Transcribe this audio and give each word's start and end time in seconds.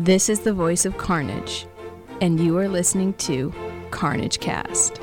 This 0.00 0.28
is 0.28 0.38
the 0.38 0.52
voice 0.52 0.86
of 0.86 0.96
Carnage, 0.96 1.66
and 2.20 2.38
you 2.38 2.56
are 2.56 2.68
listening 2.68 3.14
to 3.14 3.52
Carnagecast. 3.90 4.96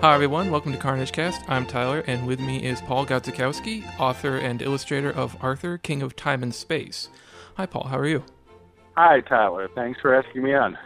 Hi, 0.00 0.14
everyone. 0.14 0.50
Welcome 0.50 0.72
to 0.72 0.78
Carnagecast. 0.78 1.44
I'm 1.50 1.66
Tyler, 1.66 2.02
and 2.06 2.26
with 2.26 2.40
me 2.40 2.64
is 2.64 2.80
Paul 2.80 3.04
Gadzikowski, 3.04 3.84
author 4.00 4.38
and 4.38 4.62
illustrator 4.62 5.10
of 5.10 5.36
Arthur, 5.42 5.76
King 5.76 6.00
of 6.00 6.16
Time 6.16 6.42
and 6.42 6.54
Space. 6.54 7.10
Hi, 7.58 7.66
Paul. 7.66 7.88
How 7.88 7.98
are 7.98 8.08
you? 8.08 8.24
Hi, 8.96 9.20
Tyler. 9.20 9.68
Thanks 9.74 10.00
for 10.00 10.14
asking 10.14 10.44
me 10.44 10.54
on. 10.54 10.78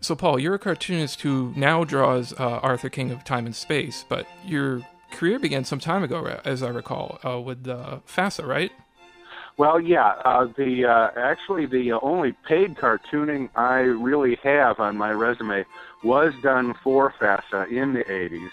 So, 0.00 0.14
Paul, 0.14 0.38
you're 0.38 0.54
a 0.54 0.58
cartoonist 0.60 1.22
who 1.22 1.52
now 1.56 1.82
draws 1.82 2.32
uh, 2.34 2.60
Arthur, 2.62 2.90
King 2.90 3.10
of 3.10 3.24
Time 3.24 3.44
and 3.44 3.56
Space, 3.56 4.04
but 4.08 4.28
your 4.46 4.82
career 5.14 5.38
began 5.38 5.64
some 5.64 5.78
time 5.78 6.02
ago, 6.02 6.40
as 6.44 6.62
I 6.62 6.68
recall, 6.68 7.18
uh, 7.24 7.40
with 7.40 7.66
uh, 7.66 8.00
FASA, 8.06 8.46
right? 8.46 8.72
Well, 9.56 9.80
yeah. 9.80 10.14
Uh, 10.24 10.48
the 10.56 10.84
uh, 10.84 11.10
actually 11.16 11.66
the 11.66 11.92
only 11.92 12.32
paid 12.46 12.74
cartooning 12.74 13.50
I 13.54 13.78
really 13.80 14.36
have 14.42 14.80
on 14.80 14.96
my 14.96 15.12
resume 15.12 15.64
was 16.02 16.34
done 16.42 16.74
for 16.82 17.12
FASA 17.20 17.70
in 17.70 17.94
the 17.94 18.04
'80s 18.04 18.50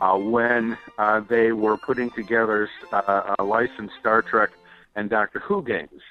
uh, 0.00 0.16
when 0.16 0.78
uh, 0.98 1.20
they 1.20 1.50
were 1.52 1.76
putting 1.76 2.10
together 2.10 2.68
uh, 2.92 3.34
a 3.38 3.42
licensed 3.42 3.94
Star 3.98 4.22
Trek 4.22 4.50
and 4.94 5.10
Doctor 5.10 5.40
Who 5.40 5.62
games. 5.62 6.02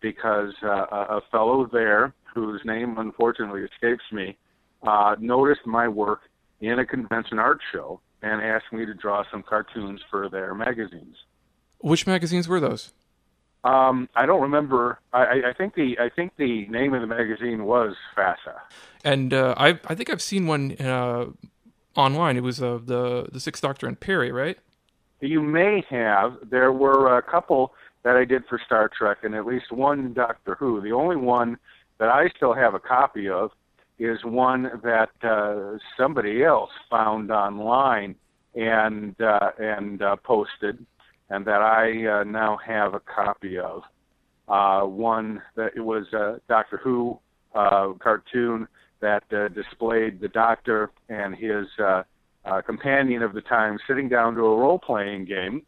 Because 0.00 0.54
uh, 0.62 0.86
a 0.90 1.20
fellow 1.30 1.66
there, 1.66 2.14
whose 2.32 2.64
name 2.64 2.96
unfortunately 2.96 3.62
escapes 3.62 4.04
me, 4.12 4.34
uh, 4.82 5.14
noticed 5.18 5.66
my 5.66 5.88
work 5.88 6.22
in 6.62 6.78
a 6.78 6.86
convention 6.86 7.38
art 7.38 7.60
show 7.70 8.00
and 8.22 8.42
asked 8.42 8.72
me 8.72 8.84
to 8.86 8.94
draw 8.94 9.24
some 9.30 9.42
cartoons 9.42 10.00
for 10.10 10.28
their 10.28 10.54
magazines. 10.54 11.16
Which 11.78 12.06
magazines 12.06 12.46
were 12.48 12.60
those? 12.60 12.92
Um, 13.62 14.08
I 14.14 14.26
don't 14.26 14.40
remember. 14.40 14.98
I, 15.12 15.42
I 15.48 15.52
think 15.56 15.74
the 15.74 15.98
I 15.98 16.08
think 16.08 16.32
the 16.36 16.66
name 16.68 16.94
of 16.94 17.02
the 17.02 17.06
magazine 17.06 17.64
was 17.64 17.94
FASA. 18.16 18.58
And 19.04 19.34
uh, 19.34 19.54
I 19.56 19.78
I 19.86 19.94
think 19.94 20.08
I've 20.08 20.22
seen 20.22 20.46
one 20.46 20.72
uh, 20.80 21.26
online. 21.94 22.36
It 22.36 22.42
was 22.42 22.62
uh, 22.62 22.78
the 22.82 23.28
the 23.30 23.40
Sixth 23.40 23.62
Doctor 23.62 23.86
and 23.86 24.00
Peri, 24.00 24.32
right? 24.32 24.58
You 25.20 25.42
may 25.42 25.84
have. 25.90 26.38
There 26.48 26.72
were 26.72 27.18
a 27.18 27.22
couple 27.22 27.74
that 28.02 28.16
I 28.16 28.24
did 28.24 28.44
for 28.46 28.58
Star 28.64 28.88
Trek, 28.88 29.18
and 29.22 29.34
at 29.34 29.44
least 29.44 29.70
one 29.70 30.14
Doctor 30.14 30.54
Who. 30.54 30.80
The 30.80 30.92
only 30.92 31.16
one 31.16 31.58
that 31.98 32.08
I 32.08 32.30
still 32.34 32.54
have 32.54 32.72
a 32.72 32.80
copy 32.80 33.28
of 33.28 33.50
is 34.00 34.18
one 34.24 34.70
that 34.82 35.10
uh, 35.22 35.78
somebody 35.96 36.42
else 36.42 36.70
found 36.90 37.30
online 37.30 38.16
and 38.54 39.14
uh, 39.20 39.50
and 39.58 40.02
uh, 40.02 40.16
posted 40.24 40.84
and 41.30 41.46
that 41.46 41.62
I 41.62 42.20
uh, 42.20 42.24
now 42.24 42.58
have 42.66 42.94
a 42.94 43.00
copy 43.00 43.58
of. 43.58 43.82
Uh, 44.48 44.84
one 44.84 45.40
that 45.54 45.70
it 45.76 45.80
was 45.80 46.12
a 46.12 46.40
Doctor 46.48 46.80
Who 46.82 47.18
uh, 47.54 47.92
cartoon 48.02 48.66
that 49.00 49.22
uh, 49.32 49.48
displayed 49.48 50.20
the 50.20 50.28
Doctor 50.28 50.90
and 51.08 51.36
his 51.36 51.66
uh, 51.78 52.02
uh, 52.44 52.60
companion 52.62 53.22
of 53.22 53.32
the 53.32 53.42
time 53.42 53.78
sitting 53.86 54.08
down 54.08 54.34
to 54.34 54.40
a 54.40 54.56
role-playing 54.56 55.24
game, 55.24 55.62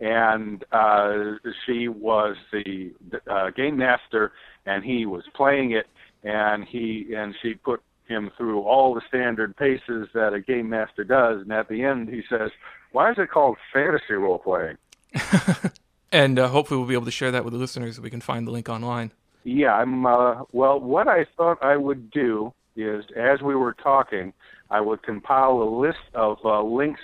and 0.00 0.64
uh, 0.72 1.34
she 1.66 1.88
was 1.88 2.36
the 2.52 2.92
uh, 3.30 3.50
game 3.50 3.76
master, 3.76 4.32
and 4.64 4.82
he 4.82 5.04
was 5.04 5.22
playing 5.34 5.72
it, 5.72 5.86
and 6.26 6.64
he 6.64 7.14
and 7.16 7.34
she 7.40 7.54
put 7.54 7.80
him 8.08 8.30
through 8.36 8.60
all 8.60 8.94
the 8.94 9.00
standard 9.08 9.56
paces 9.56 10.08
that 10.14 10.32
a 10.32 10.40
game 10.40 10.68
master 10.68 11.04
does, 11.04 11.42
and 11.42 11.52
at 11.52 11.68
the 11.68 11.84
end 11.84 12.08
he 12.08 12.22
says, 12.28 12.50
"Why 12.92 13.10
is 13.10 13.18
it 13.18 13.30
called 13.30 13.56
fantasy 13.72 14.14
role-playing?" 14.14 14.76
and 16.12 16.38
uh, 16.38 16.48
hopefully 16.48 16.78
we'll 16.78 16.88
be 16.88 16.94
able 16.94 17.06
to 17.06 17.10
share 17.10 17.30
that 17.30 17.44
with 17.44 17.52
the 17.52 17.58
listeners 17.58 17.96
so 17.96 18.02
we 18.02 18.10
can 18.10 18.20
find 18.20 18.46
the 18.46 18.50
link 18.50 18.68
online. 18.68 19.12
Yeah, 19.44 19.74
I'm. 19.74 20.04
Uh, 20.04 20.42
well, 20.52 20.80
what 20.80 21.06
I 21.08 21.26
thought 21.36 21.62
I 21.62 21.76
would 21.76 22.10
do 22.10 22.52
is, 22.74 23.04
as 23.16 23.40
we 23.40 23.54
were 23.54 23.74
talking, 23.74 24.32
I 24.70 24.80
would 24.80 25.02
compile 25.02 25.62
a 25.62 25.70
list 25.80 25.98
of 26.14 26.38
uh, 26.44 26.62
links 26.62 27.00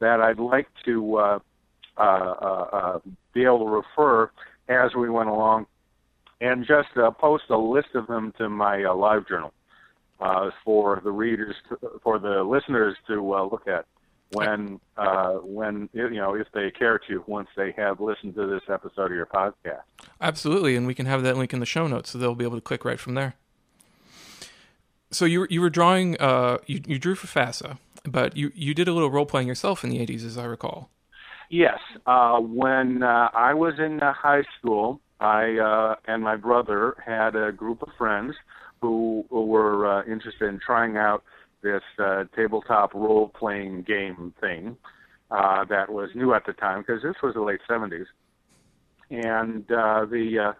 that 0.00 0.20
I'd 0.20 0.40
like 0.40 0.66
to 0.84 1.16
uh, 1.16 1.38
uh, 1.96 2.00
uh, 2.02 2.98
be 3.32 3.44
able 3.44 3.60
to 3.60 3.70
refer 3.70 4.30
as 4.68 4.94
we 4.94 5.08
went 5.08 5.28
along, 5.28 5.66
and 6.40 6.66
just 6.66 6.88
post 7.18 7.44
a 7.50 7.56
list 7.56 7.88
of 7.94 8.06
them 8.06 8.32
to 8.38 8.48
my 8.48 8.78
live 8.90 9.26
journal 9.28 9.52
for 10.64 11.00
the 11.04 11.10
readers, 11.10 11.54
to, 11.68 12.00
for 12.02 12.18
the 12.18 12.42
listeners 12.42 12.96
to 13.06 13.20
look 13.22 13.66
at 13.66 13.86
when 14.34 14.80
uh, 14.96 15.34
when 15.34 15.88
you 15.92 16.10
know 16.10 16.34
if 16.34 16.46
they 16.52 16.70
care 16.70 16.98
to 17.08 17.24
once 17.26 17.48
they 17.56 17.72
have 17.76 18.00
listened 18.00 18.34
to 18.34 18.46
this 18.46 18.62
episode 18.68 19.06
of 19.06 19.12
your 19.12 19.26
podcast. 19.26 19.82
Absolutely, 20.20 20.76
and 20.76 20.86
we 20.86 20.94
can 20.94 21.06
have 21.06 21.22
that 21.22 21.36
link 21.36 21.52
in 21.52 21.60
the 21.60 21.66
show 21.66 21.86
notes, 21.86 22.10
so 22.10 22.18
they'll 22.18 22.34
be 22.34 22.44
able 22.44 22.56
to 22.56 22.62
click 22.62 22.84
right 22.84 23.00
from 23.00 23.14
there. 23.14 23.34
So 25.10 25.24
you 25.24 25.40
were, 25.40 25.48
you 25.50 25.60
were 25.60 25.70
drawing 25.70 26.16
uh, 26.18 26.58
you 26.66 26.80
you 26.86 26.98
drew 26.98 27.14
for 27.14 27.26
FASA, 27.26 27.78
but 28.04 28.36
you 28.36 28.50
you 28.54 28.74
did 28.74 28.88
a 28.88 28.92
little 28.92 29.10
role 29.10 29.26
playing 29.26 29.48
yourself 29.48 29.84
in 29.84 29.90
the 29.90 29.98
'80s, 29.98 30.24
as 30.24 30.36
I 30.36 30.44
recall. 30.44 30.90
Yes, 31.50 31.78
uh, 32.06 32.40
when 32.40 33.02
uh, 33.02 33.28
I 33.32 33.54
was 33.54 33.74
in 33.78 34.00
uh, 34.00 34.12
high 34.12 34.44
school, 34.58 35.00
I 35.20 35.56
uh, 35.58 35.94
and 36.06 36.22
my 36.22 36.36
brother 36.36 36.96
had 37.04 37.36
a 37.36 37.52
group 37.52 37.82
of 37.82 37.88
friends 37.96 38.34
who 38.80 39.24
were 39.30 40.04
interested 40.04 40.48
in 40.48 40.60
trying 40.60 40.96
out 40.96 41.22
this 41.62 41.82
uh, 41.98 42.24
tabletop 42.36 42.94
role 42.94 43.28
playing 43.28 43.82
game 43.82 44.34
thing 44.40 44.76
uh, 45.30 45.64
that 45.64 45.90
was 45.90 46.10
new 46.14 46.34
at 46.34 46.46
the 46.46 46.52
time 46.52 46.84
because 46.86 47.02
this 47.02 47.16
was 47.22 47.34
the 47.34 47.40
late 47.40 47.60
70s. 47.68 48.04
And 49.10 49.64
uh, 49.70 50.06
the 50.06 50.50
uh, 50.50 50.52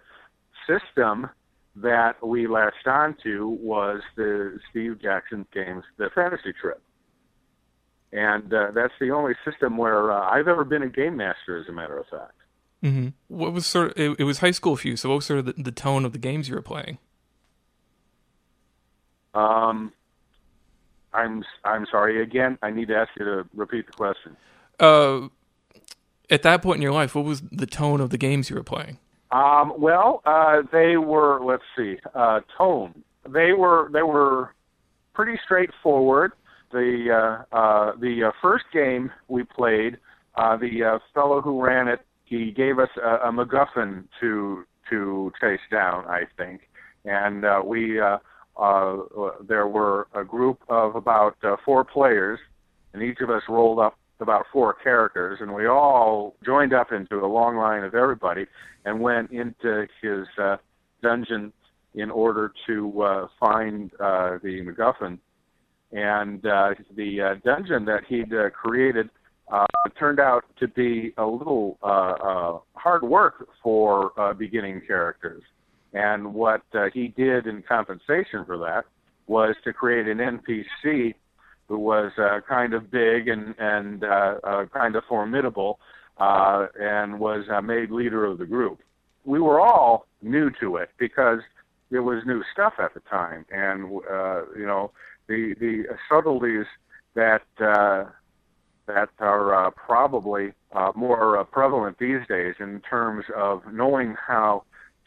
system 0.66 1.28
that 1.76 2.14
we 2.26 2.46
latched 2.46 2.86
onto 2.86 3.48
was 3.60 4.00
the 4.16 4.58
Steve 4.70 5.00
Jackson 5.00 5.46
games, 5.52 5.84
the 5.98 6.08
Fantasy 6.14 6.52
Trip. 6.60 6.80
And 8.12 8.52
uh, 8.52 8.70
that's 8.74 8.92
the 9.00 9.10
only 9.10 9.34
system 9.44 9.76
where 9.76 10.12
uh, 10.12 10.30
I've 10.30 10.48
ever 10.48 10.64
been 10.64 10.82
a 10.82 10.88
game 10.88 11.16
master, 11.16 11.58
as 11.58 11.68
a 11.68 11.72
matter 11.72 11.98
of 11.98 12.06
fact. 12.06 12.34
Mm-hmm. 12.84 13.08
What 13.28 13.54
was 13.54 13.64
sort 13.64 13.92
of 13.92 13.98
it, 13.98 14.20
it 14.20 14.24
was 14.24 14.38
high 14.38 14.50
school 14.50 14.76
for 14.76 14.86
you, 14.86 14.96
so 14.96 15.08
what 15.08 15.16
was 15.16 15.24
sort 15.26 15.38
of 15.38 15.46
the, 15.46 15.54
the 15.54 15.72
tone 15.72 16.04
of 16.04 16.12
the 16.12 16.18
games 16.18 16.48
you 16.50 16.54
were 16.54 16.62
playing? 16.62 16.98
Um, 19.32 19.90
I'm 21.14 21.42
I'm 21.64 21.86
sorry 21.90 22.22
again. 22.22 22.58
I 22.62 22.70
need 22.70 22.88
to 22.88 22.96
ask 22.96 23.10
you 23.18 23.24
to 23.24 23.46
repeat 23.54 23.86
the 23.86 23.92
question. 23.92 24.36
Uh, 24.78 25.28
at 26.28 26.42
that 26.42 26.62
point 26.62 26.76
in 26.76 26.82
your 26.82 26.92
life, 26.92 27.14
what 27.14 27.24
was 27.24 27.40
the 27.50 27.66
tone 27.66 28.02
of 28.02 28.10
the 28.10 28.18
games 28.18 28.50
you 28.50 28.56
were 28.56 28.62
playing? 28.62 28.98
Um, 29.30 29.72
well, 29.78 30.22
uh, 30.26 30.62
they 30.70 30.98
were. 30.98 31.42
Let's 31.42 31.64
see. 31.76 31.98
Uh, 32.14 32.40
tone. 32.56 33.02
They 33.26 33.52
were. 33.52 33.88
They 33.92 34.02
were 34.02 34.50
pretty 35.14 35.40
straightforward. 35.42 36.32
The 36.70 37.44
uh, 37.52 37.56
uh, 37.56 37.92
the 37.98 38.24
uh, 38.24 38.30
first 38.42 38.64
game 38.72 39.10
we 39.28 39.42
played, 39.44 39.96
uh, 40.34 40.56
the 40.56 40.84
uh, 40.84 40.98
fellow 41.14 41.40
who 41.40 41.64
ran 41.64 41.88
it, 41.88 42.00
he 42.24 42.50
gave 42.50 42.78
us 42.78 42.88
a, 43.02 43.28
a 43.28 43.32
MacGuffin 43.32 44.04
to 44.20 44.64
to 44.90 45.32
chase 45.40 45.60
down, 45.70 46.04
I 46.06 46.22
think, 46.36 46.62
and 47.04 47.44
uh, 47.44 47.62
we. 47.64 48.00
Uh, 48.00 48.18
uh, 48.56 48.98
there 49.48 49.66
were 49.66 50.06
a 50.14 50.22
group 50.22 50.60
of 50.68 50.94
about 50.94 51.36
uh, 51.42 51.56
four 51.64 51.84
players, 51.84 52.38
and 52.92 53.02
each 53.02 53.18
of 53.20 53.28
us 53.28 53.42
rolled 53.48 53.80
up 53.80 53.98
about 54.20 54.46
four 54.52 54.74
characters, 54.74 55.38
and 55.40 55.52
we 55.52 55.66
all 55.66 56.36
joined 56.44 56.72
up 56.72 56.92
into 56.92 57.16
a 57.16 57.26
long 57.26 57.56
line 57.56 57.82
of 57.82 57.94
everybody 57.94 58.46
and 58.84 59.00
went 59.00 59.30
into 59.30 59.86
his 60.00 60.26
uh, 60.40 60.56
dungeon 61.02 61.52
in 61.94 62.10
order 62.10 62.52
to 62.66 63.02
uh, 63.02 63.26
find 63.38 63.92
uh, 63.94 64.38
the 64.42 64.64
MacGuffin. 64.64 65.18
And 65.92 66.44
uh, 66.44 66.74
the 66.96 67.20
uh, 67.20 67.34
dungeon 67.44 67.84
that 67.84 68.02
he'd 68.08 68.34
uh, 68.34 68.50
created 68.50 69.10
uh, 69.50 69.66
turned 69.98 70.20
out 70.20 70.44
to 70.58 70.68
be 70.68 71.12
a 71.18 71.24
little 71.24 71.78
uh, 71.82 71.86
uh, 71.86 72.58
hard 72.74 73.02
work 73.02 73.46
for 73.62 74.18
uh, 74.18 74.32
beginning 74.32 74.80
characters. 74.86 75.42
And 75.92 76.34
what 76.34 76.62
uh, 76.74 76.86
he 76.92 77.08
did 77.08 77.46
in 77.46 77.62
compensation 77.62 78.44
for 78.46 78.58
that 78.58 78.84
was 79.26 79.54
to 79.64 79.72
create 79.72 80.06
an 80.08 80.18
NPC 80.18 81.14
who 81.68 81.78
was 81.78 82.12
uh, 82.18 82.40
kind 82.48 82.74
of 82.74 82.90
big 82.90 83.28
and 83.28 83.54
and 83.58 84.04
uh, 84.04 84.34
uh, 84.44 84.66
kind 84.66 84.96
of 84.96 85.04
formidable, 85.08 85.78
uh, 86.18 86.66
and 86.78 87.18
was 87.18 87.44
uh, 87.50 87.60
made 87.60 87.90
leader 87.90 88.26
of 88.26 88.38
the 88.38 88.44
group. 88.46 88.80
We 89.24 89.40
were 89.40 89.60
all 89.60 90.06
new 90.22 90.50
to 90.60 90.76
it 90.76 90.90
because 90.98 91.40
it 91.90 92.00
was 92.00 92.22
new 92.26 92.42
stuff 92.52 92.74
at 92.78 92.92
the 92.92 93.00
time, 93.00 93.46
and 93.50 93.84
uh, 94.10 94.42
you 94.56 94.66
know 94.66 94.90
the 95.26 95.54
the 95.58 95.84
subtleties 96.08 96.66
that 97.14 97.42
uh, 97.60 98.10
that 98.86 99.08
are 99.18 99.66
uh, 99.66 99.70
probably 99.70 100.52
uh, 100.72 100.92
more 100.94 101.38
uh, 101.38 101.44
prevalent 101.44 101.98
these 101.98 102.26
days 102.28 102.54
in 102.60 102.80
terms 102.88 103.24
of 103.36 103.62
knowing 103.72 104.14
how 104.26 104.64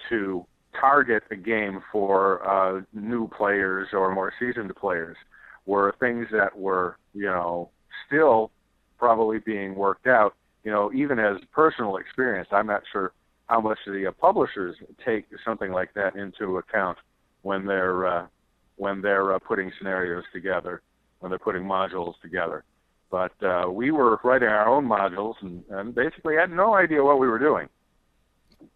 to 0.10 0.46
target 0.80 1.24
a 1.32 1.36
game 1.36 1.82
for 1.92 2.48
uh, 2.48 2.82
new 2.94 3.28
players 3.28 3.90
or 3.94 4.14
more 4.14 4.34
seasoned 4.40 4.76
players 4.76 5.18
were 5.66 5.94
things 6.00 6.28
that 6.32 6.58
were, 6.58 6.98
you 7.14 7.26
know, 7.26 7.70
still 8.06 8.52
probably 8.98 9.40
being 9.40 9.76
worked 9.76 10.08
out 10.08 10.34
you 10.68 10.74
know, 10.74 10.92
even 10.94 11.18
as 11.18 11.38
personal 11.54 11.96
experience, 11.96 12.50
I'm 12.52 12.68
not 12.68 12.84
sure 12.92 13.14
how 13.46 13.62
much 13.62 13.78
the 13.88 14.08
uh, 14.08 14.12
publishers 14.12 14.76
take 15.06 15.24
something 15.46 15.72
like 15.72 15.94
that 15.94 16.18
into 16.18 16.58
account 16.58 16.98
when 17.44 17.66
they're 17.66 18.06
uh, 18.06 18.28
when 18.76 19.02
they're 19.02 19.40
putting 19.40 19.72
scenarios 19.78 20.26
together, 20.34 20.82
when 21.20 21.30
they're 21.30 21.40
putting 21.40 21.64
modules 21.64 22.16
together. 22.22 22.66
But 23.10 23.32
uh, 23.42 23.70
we 23.72 23.92
were 23.92 24.20
writing 24.24 24.50
our 24.50 24.68
own 24.68 24.88
modules 24.88 25.36
and, 25.42 25.64
and 25.70 25.96
basically 25.96 26.36
had 26.36 26.52
no 26.52 26.76
idea 26.76 27.04
what 27.04 27.20
we 27.20 27.28
were 27.28 27.40
doing. 27.40 27.70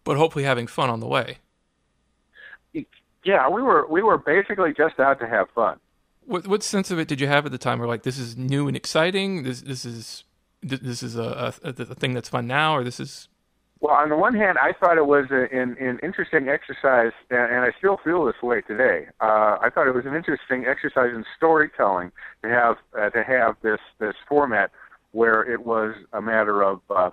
But 0.04 0.16
hopefully 0.16 0.44
having 0.44 0.66
fun 0.66 0.90
on 0.90 1.00
the 1.00 1.06
way. 1.06 1.38
Yeah, 3.24 3.48
we 3.48 3.62
were 3.62 3.86
we 3.86 4.02
were 4.02 4.18
basically 4.18 4.72
just 4.76 4.98
out 4.98 5.20
to 5.20 5.28
have 5.28 5.48
fun. 5.50 5.78
What 6.24 6.46
what 6.48 6.62
sense 6.62 6.90
of 6.90 6.98
it 6.98 7.08
did 7.08 7.20
you 7.20 7.28
have 7.28 7.46
at 7.46 7.52
the 7.52 7.58
time? 7.58 7.78
Where 7.78 7.86
like 7.88 8.02
this 8.02 8.18
is 8.18 8.36
new 8.36 8.66
and 8.66 8.76
exciting. 8.76 9.44
This 9.44 9.60
this 9.60 9.84
is 9.84 10.24
this 10.62 11.02
is 11.02 11.16
a, 11.16 11.52
a, 11.62 11.68
a 11.68 11.94
thing 11.94 12.14
that's 12.14 12.28
fun 12.28 12.46
now, 12.46 12.74
or 12.76 12.84
this 12.84 12.98
is 12.98 13.28
well, 13.82 13.96
on 13.96 14.10
the 14.10 14.16
one 14.16 14.32
hand, 14.32 14.58
I 14.58 14.72
thought 14.78 14.96
it 14.96 15.06
was 15.06 15.26
a, 15.32 15.52
an, 15.52 15.76
an 15.80 15.98
interesting 16.04 16.48
exercise, 16.48 17.10
and, 17.30 17.52
and 17.52 17.64
I 17.64 17.72
still 17.78 17.98
feel 18.04 18.24
this 18.24 18.40
way 18.40 18.60
today. 18.60 19.08
Uh, 19.20 19.58
I 19.60 19.70
thought 19.74 19.88
it 19.88 19.94
was 19.94 20.06
an 20.06 20.14
interesting 20.14 20.66
exercise 20.66 21.10
in 21.12 21.24
storytelling 21.36 22.12
to 22.44 22.48
have 22.48 22.76
uh, 22.96 23.10
to 23.10 23.24
have 23.24 23.56
this 23.60 23.80
this 23.98 24.14
format 24.28 24.70
where 25.10 25.42
it 25.42 25.66
was 25.66 25.96
a 26.12 26.22
matter 26.22 26.62
of 26.62 26.80
uh, 26.90 27.10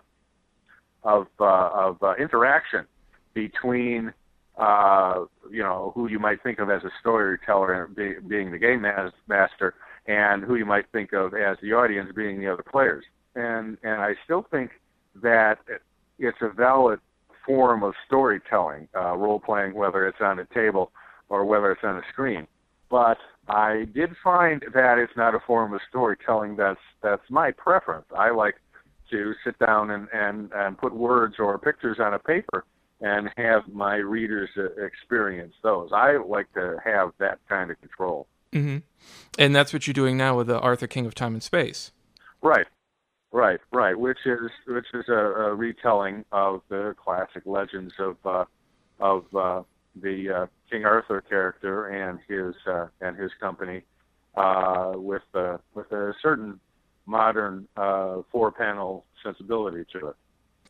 of 1.03 1.25
uh, 1.39 1.69
of 1.73 2.03
uh, 2.03 2.13
interaction 2.17 2.85
between 3.33 4.13
uh, 4.59 5.25
you 5.49 5.63
know 5.63 5.91
who 5.95 6.07
you 6.07 6.19
might 6.19 6.43
think 6.43 6.59
of 6.59 6.69
as 6.69 6.83
a 6.83 6.91
storyteller 6.99 7.89
be, 7.95 8.13
being 8.27 8.51
the 8.51 8.59
game 8.59 8.81
mas- 8.81 9.11
master, 9.27 9.73
and 10.05 10.43
who 10.43 10.53
you 10.53 10.67
might 10.67 10.85
think 10.91 11.13
of 11.13 11.33
as 11.33 11.57
the 11.63 11.73
audience 11.73 12.11
being 12.15 12.39
the 12.39 12.47
other 12.47 12.63
players. 12.63 13.05
And 13.33 13.79
and 13.81 14.01
I 14.01 14.13
still 14.23 14.45
think 14.51 14.69
that 15.23 15.57
it's 16.19 16.37
a 16.41 16.49
valid 16.49 16.99
form 17.45 17.83
of 17.83 17.93
storytelling, 18.05 18.87
uh, 18.95 19.15
role 19.15 19.39
playing, 19.39 19.73
whether 19.73 20.07
it's 20.07 20.21
on 20.21 20.39
a 20.39 20.45
table 20.53 20.91
or 21.29 21.45
whether 21.45 21.71
it's 21.71 21.83
on 21.83 21.97
a 21.97 22.03
screen. 22.11 22.47
But 22.89 23.17
I 23.47 23.85
did 23.93 24.15
find 24.23 24.63
that 24.73 24.97
it's 24.97 25.15
not 25.15 25.35
a 25.35 25.39
form 25.39 25.73
of 25.73 25.81
storytelling 25.89 26.55
that's 26.55 26.79
that's 27.01 27.23
my 27.29 27.51
preference. 27.51 28.05
I 28.15 28.31
like 28.31 28.55
to 29.11 29.33
sit 29.43 29.57
down 29.59 29.89
and 29.91 30.07
and, 30.13 30.51
and 30.53 30.77
put 30.77 30.93
words 30.95 31.35
or 31.39 31.57
pictures 31.57 31.97
on 31.99 32.13
a 32.13 32.19
paper 32.19 32.65
and 33.01 33.29
have 33.37 33.67
my 33.71 33.95
readers 33.95 34.49
uh, 34.57 34.65
experience 34.83 35.53
those. 35.63 35.89
I 35.93 36.17
like 36.17 36.51
to 36.53 36.77
have 36.83 37.11
that 37.19 37.39
kind 37.47 37.71
of 37.71 37.79
control. 37.79 38.27
Mm-hmm. 38.51 38.77
And 39.37 39.55
that's 39.55 39.71
what 39.71 39.87
you're 39.87 39.93
doing 39.93 40.17
now 40.17 40.35
with 40.37 40.47
the 40.47 40.59
Arthur 40.59 40.87
King 40.87 41.05
of 41.05 41.15
Time 41.15 41.33
and 41.33 41.43
Space. 41.43 41.91
Right. 42.41 42.67
Right, 43.31 43.59
right, 43.71 43.97
which 43.97 44.19
is 44.25 44.49
which 44.65 44.87
is 44.93 45.05
a, 45.07 45.13
a 45.13 45.55
retelling 45.55 46.25
of 46.31 46.61
the 46.69 46.95
classic 47.03 47.43
legends 47.45 47.93
of 47.99 48.17
uh, 48.25 48.45
of 48.99 49.23
uh, 49.35 49.61
the 50.01 50.29
uh, 50.29 50.45
King 50.69 50.85
Arthur 50.85 51.21
character 51.21 51.87
and 51.87 52.19
his 52.27 52.55
uh, 52.65 52.87
and 53.01 53.15
his 53.15 53.31
company, 53.39 53.83
uh, 54.35 54.93
with 54.95 55.21
uh, 55.35 55.57
with 55.75 55.91
a 55.91 56.13
certain 56.21 56.59
modern 57.05 57.67
uh, 57.77 58.21
four 58.31 58.51
panel 58.51 59.05
sensibility 59.23 59.85
to 59.93 60.07
it. 60.07 60.15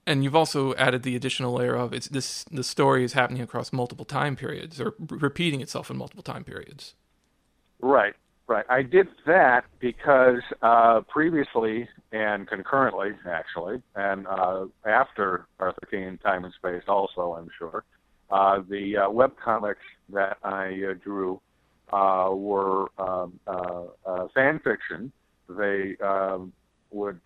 And 0.05 0.23
you've 0.23 0.35
also 0.35 0.73
added 0.75 1.03
the 1.03 1.15
additional 1.15 1.53
layer 1.53 1.75
of 1.75 1.93
it's 1.93 2.09
this 2.09 2.43
the 2.45 2.63
story 2.63 3.05
is 3.05 3.13
happening 3.13 3.41
across 3.41 3.71
multiple 3.71 4.05
time 4.05 4.35
periods 4.35 4.81
or 4.81 4.95
repeating 4.99 5.61
itself 5.61 5.89
in 5.89 5.97
multiple 5.97 6.23
time 6.23 6.43
periods. 6.43 6.95
Right, 7.81 8.15
Right. 8.49 8.65
I 8.67 8.81
did 8.81 9.09
that 9.27 9.65
because 9.79 10.41
uh, 10.63 11.01
previously 11.07 11.87
and 12.11 12.47
concurrently, 12.47 13.11
actually, 13.29 13.79
and 13.93 14.25
uh, 14.25 14.65
after 14.87 15.45
Arthur 15.59 15.87
King 15.91 16.17
Time 16.23 16.45
and 16.45 16.53
Space, 16.55 16.81
also, 16.87 17.35
I'm 17.37 17.49
sure, 17.59 17.83
uh, 18.31 18.61
the 18.67 19.05
uh, 19.05 19.09
web 19.11 19.33
comics 19.37 19.83
that 20.11 20.37
I 20.43 20.81
uh, 20.89 20.93
drew 20.95 21.39
uh, 21.93 22.29
were 22.31 22.87
um, 22.97 23.39
uh, 23.45 24.25
fan 24.33 24.59
fiction. 24.63 25.11
They 25.47 25.95
um, 26.03 26.51
would 26.89 27.21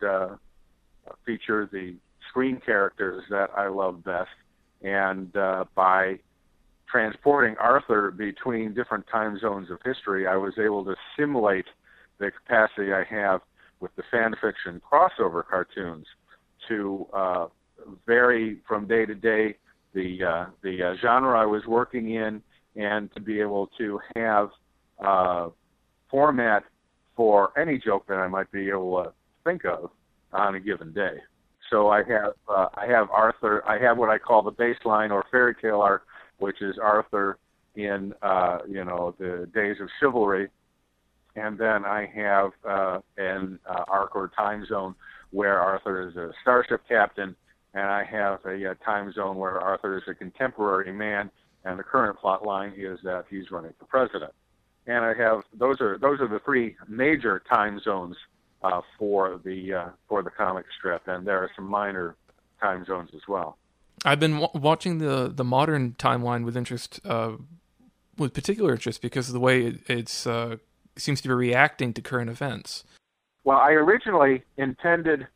feature 1.25 1.69
the 1.71 1.95
screen 2.27 2.59
characters 2.65 3.23
that 3.29 3.49
I 3.55 3.69
love 3.69 4.03
best, 4.03 4.27
and 4.81 5.31
by 5.31 6.19
transporting 6.89 7.55
Arthur 7.57 8.11
between 8.11 8.73
different 8.73 9.05
time 9.11 9.39
zones 9.39 9.69
of 9.71 9.79
history, 9.83 10.27
I 10.27 10.35
was 10.35 10.53
able 10.57 10.85
to 10.85 10.95
simulate 11.17 11.65
the 12.19 12.31
capacity 12.31 12.93
I 12.93 13.03
have 13.09 13.41
with 13.79 13.95
the 13.95 14.03
fan 14.11 14.33
fiction 14.41 14.81
crossover 14.81 15.43
cartoons 15.45 16.05
to 16.67 17.07
uh, 17.13 17.47
vary 18.05 18.59
from 18.67 18.87
day 18.87 19.05
to 19.05 19.15
day 19.15 19.55
the 19.93 20.23
uh, 20.23 20.45
the 20.61 20.83
uh, 20.83 20.95
genre 21.01 21.39
I 21.39 21.45
was 21.45 21.63
working 21.67 22.15
in, 22.15 22.41
and 22.75 23.13
to 23.13 23.19
be 23.19 23.39
able 23.39 23.69
to 23.77 23.99
have 24.15 24.49
uh, 25.03 25.49
format 26.09 26.63
for 27.15 27.57
any 27.59 27.77
joke 27.77 28.07
that 28.07 28.15
I 28.15 28.27
might 28.27 28.51
be 28.51 28.69
able 28.69 29.03
to 29.03 29.13
think 29.43 29.65
of 29.65 29.91
on 30.31 30.55
a 30.55 30.59
given 30.59 30.93
day. 30.93 31.17
So 31.69 31.89
I 31.89 32.03
have 32.03 32.33
uh, 32.47 32.67
I 32.75 32.87
have 32.87 33.09
Arthur. 33.09 33.63
I 33.67 33.79
have 33.79 33.97
what 33.97 34.09
I 34.09 34.17
call 34.17 34.41
the 34.41 34.51
baseline 34.51 35.11
or 35.11 35.25
fairy 35.31 35.55
tale 35.61 35.81
arc 35.81 36.05
which 36.39 36.61
is 36.61 36.77
Arthur 36.81 37.37
in 37.75 38.13
uh, 38.21 38.59
you 38.67 38.83
know 38.83 39.15
the 39.17 39.49
days 39.53 39.77
of 39.81 39.89
chivalry, 39.99 40.49
and 41.35 41.57
then 41.57 41.85
I 41.85 42.09
have 42.15 42.51
uh, 42.67 42.99
an 43.17 43.59
uh, 43.69 43.83
arc 43.87 44.15
or 44.15 44.29
time 44.35 44.65
zone 44.65 44.95
where 45.31 45.59
Arthur 45.59 46.07
is 46.07 46.15
a 46.15 46.31
starship 46.41 46.81
captain, 46.87 47.35
and 47.73 47.83
I 47.83 48.03
have 48.03 48.39
a, 48.45 48.71
a 48.71 48.75
time 48.75 49.11
zone 49.13 49.37
where 49.37 49.59
Arthur 49.59 49.97
is 49.97 50.03
a 50.07 50.13
contemporary 50.13 50.91
man, 50.91 51.31
and 51.65 51.79
the 51.79 51.83
current 51.83 52.19
plot 52.19 52.45
line 52.45 52.73
is 52.77 52.99
that 53.03 53.25
he's 53.29 53.49
running 53.51 53.73
for 53.79 53.85
president. 53.85 54.31
And 54.85 55.03
I 55.03 55.13
have 55.15 55.41
those 55.57 55.81
are 55.81 55.97
those 55.97 56.19
are 56.19 56.27
the 56.27 56.41
three 56.45 56.75
major 56.87 57.41
time 57.49 57.79
zones 57.83 58.15
uh, 58.63 58.81
for 58.99 59.39
the 59.43 59.73
uh, 59.73 59.89
for 60.07 60.21
the 60.23 60.29
comic 60.29 60.65
strip, 60.77 61.07
and 61.07 61.25
there 61.25 61.37
are 61.39 61.49
some 61.55 61.65
minor 61.65 62.15
time 62.61 62.85
zones 62.85 63.09
as 63.15 63.21
well. 63.27 63.57
I've 64.05 64.19
been 64.19 64.39
w- 64.39 64.61
watching 64.61 64.97
the 64.97 65.31
the 65.33 65.43
modern 65.43 65.93
timeline 65.93 66.43
with 66.43 66.57
interest, 66.57 66.99
uh, 67.05 67.33
with 68.17 68.33
particular 68.33 68.73
interest, 68.73 69.01
because 69.01 69.29
of 69.29 69.33
the 69.33 69.39
way 69.39 69.65
it, 69.65 69.79
it's 69.87 70.27
uh, 70.27 70.57
seems 70.95 71.21
to 71.21 71.27
be 71.27 71.33
reacting 71.33 71.93
to 71.93 72.01
current 72.01 72.29
events. 72.29 72.83
Well, 73.43 73.57
I 73.57 73.71
originally 73.71 74.43
intended 74.57 75.27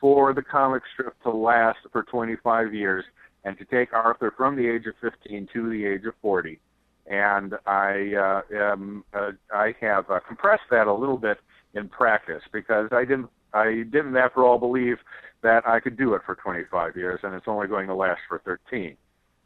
for 0.00 0.32
the 0.32 0.42
comic 0.42 0.82
strip 0.92 1.20
to 1.22 1.30
last 1.30 1.78
for 1.90 2.02
25 2.04 2.74
years 2.74 3.04
and 3.44 3.56
to 3.58 3.64
take 3.64 3.92
Arthur 3.92 4.32
from 4.36 4.56
the 4.56 4.68
age 4.68 4.86
of 4.86 4.94
15 5.00 5.48
to 5.52 5.70
the 5.70 5.86
age 5.86 6.04
of 6.04 6.14
40. 6.20 6.60
And 7.06 7.54
I 7.66 8.14
uh, 8.14 8.54
am, 8.54 9.04
uh, 9.14 9.32
I 9.52 9.74
have 9.80 10.10
uh, 10.10 10.20
compressed 10.26 10.64
that 10.70 10.86
a 10.86 10.92
little 10.92 11.16
bit 11.16 11.38
in 11.74 11.88
practice 11.88 12.42
because 12.52 12.88
I 12.92 13.04
didn't 13.04 13.30
I 13.54 13.84
didn't 13.90 14.16
after 14.16 14.44
all 14.44 14.58
believe 14.58 14.98
that 15.46 15.66
I 15.66 15.78
could 15.78 15.96
do 15.96 16.14
it 16.14 16.22
for 16.26 16.34
25 16.34 16.96
years, 16.96 17.20
and 17.22 17.32
it's 17.32 17.46
only 17.46 17.68
going 17.68 17.86
to 17.86 17.94
last 17.94 18.20
for 18.28 18.40
13. 18.44 18.96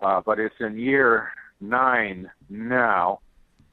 Uh, 0.00 0.22
but 0.24 0.40
it's 0.40 0.54
in 0.58 0.78
year 0.78 1.28
nine 1.60 2.30
now, 2.48 3.20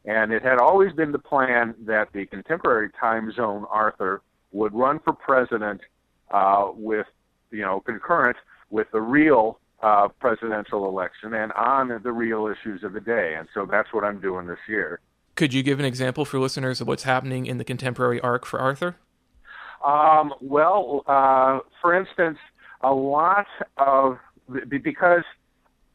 and 0.04 0.34
it 0.34 0.44
had 0.44 0.60
always 0.60 0.92
been 0.92 1.14
the 1.14 1.20
plan 1.20 1.74
that 1.86 2.10
the 2.12 2.26
contemporary 2.26 2.90
time 3.00 3.32
zone 3.32 3.66
Arthur 3.72 4.22
would 4.52 4.74
run 4.74 5.00
for 5.00 5.14
president 5.14 5.80
uh, 6.32 6.70
with, 6.76 7.08
you 7.50 7.62
know, 7.62 7.80
concurrent 7.80 8.36
with 8.70 8.88
the 8.92 9.00
real 9.00 9.60
uh, 9.82 10.10
presidential 10.20 10.90
election 10.90 11.34
and 11.34 11.54
on 11.54 11.88
the 12.04 12.12
real 12.12 12.48
issues 12.48 12.84
of 12.84 12.92
the 12.92 13.00
day. 13.00 13.36
And 13.38 13.48
so 13.54 13.66
that's 13.66 13.94
what 13.94 14.04
I'm 14.04 14.20
doing 14.20 14.48
this 14.48 14.60
year. 14.68 15.00
Could 15.36 15.54
you 15.54 15.64
give 15.64 15.80
an 15.80 15.86
example 15.86 16.26
for 16.26 16.40
listeners 16.40 16.82
of 16.82 16.88
what's 16.88 17.04
happening 17.04 17.46
in 17.46 17.58
the 17.58 17.64
contemporary 17.64 18.20
arc 18.20 18.46
for 18.46 18.60
Arthur? 18.60 18.98
Um, 19.86 20.34
well, 20.42 21.04
uh, 21.08 21.60
for 21.82 21.94
instance, 21.96 22.38
a 22.82 22.92
lot 22.92 23.46
of 23.78 24.18
because 24.70 25.24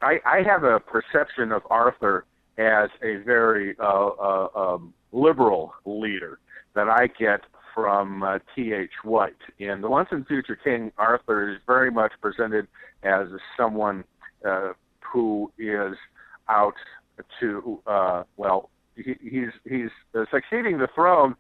I, 0.03 0.19
I 0.27 0.43
have 0.43 0.65
a 0.65 0.81
perception 0.81 1.53
of 1.53 1.63
Arthur 1.71 2.27
as 2.59 2.91
a 3.03 3.17
very 3.25 3.77
uh, 3.79 4.09
uh, 4.09 4.49
um, 4.55 4.93
liberal 5.13 5.73
leader 5.87 6.39
that 6.75 6.89
I 6.89 7.07
get 7.19 7.41
from 7.75 8.23
uh, 8.23 8.39
T.H. 8.55 8.91
White. 9.05 9.33
In 9.59 9.81
The 9.81 9.89
Once 9.89 10.09
and 10.11 10.27
Future 10.27 10.57
King, 10.57 10.93
Arthur 10.99 11.51
is 11.51 11.59
very 11.67 11.91
much 11.91 12.13
presented 12.21 12.67
as 13.03 13.29
someone 13.57 14.05
uh, 14.47 14.73
who 15.01 15.51
is 15.59 15.97
out 16.49 16.75
to, 17.41 17.81
uh, 17.87 18.25
well, 18.37 18.71
he, 18.97 19.15
he's 19.23 19.51
he's 19.65 19.91
uh, 20.15 20.25
succeeding 20.31 20.79
the 20.79 20.89
throne 20.95 21.35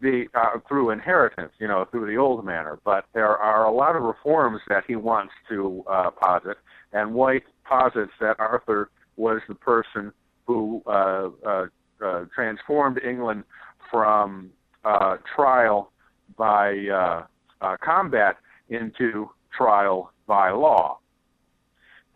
the 0.00 0.26
uh, 0.34 0.58
through 0.68 0.90
inheritance, 0.90 1.52
you 1.58 1.68
know, 1.68 1.86
through 1.90 2.06
the 2.06 2.16
old 2.16 2.44
manner. 2.44 2.78
But 2.84 3.04
there 3.12 3.36
are 3.36 3.64
a 3.66 3.72
lot 3.72 3.96
of 3.96 4.02
reforms 4.02 4.60
that 4.68 4.84
he 4.86 4.96
wants 4.96 5.32
to 5.48 5.84
uh, 5.90 6.10
posit, 6.10 6.56
and 6.92 7.14
White 7.14 7.44
posits 7.64 8.12
that 8.20 8.36
Arthur 8.38 8.90
was 9.16 9.40
the 9.48 9.54
person 9.54 10.12
who 10.46 10.82
uh, 10.86 11.28
uh, 11.46 11.66
uh, 12.04 12.24
transformed 12.34 13.00
England 13.02 13.44
from 13.90 14.50
uh, 14.84 15.16
trial 15.34 15.92
by 16.36 16.86
uh, 16.88 17.26
uh, 17.60 17.76
combat 17.82 18.36
into 18.68 19.30
trial 19.56 20.12
by 20.26 20.50
law. 20.50 20.98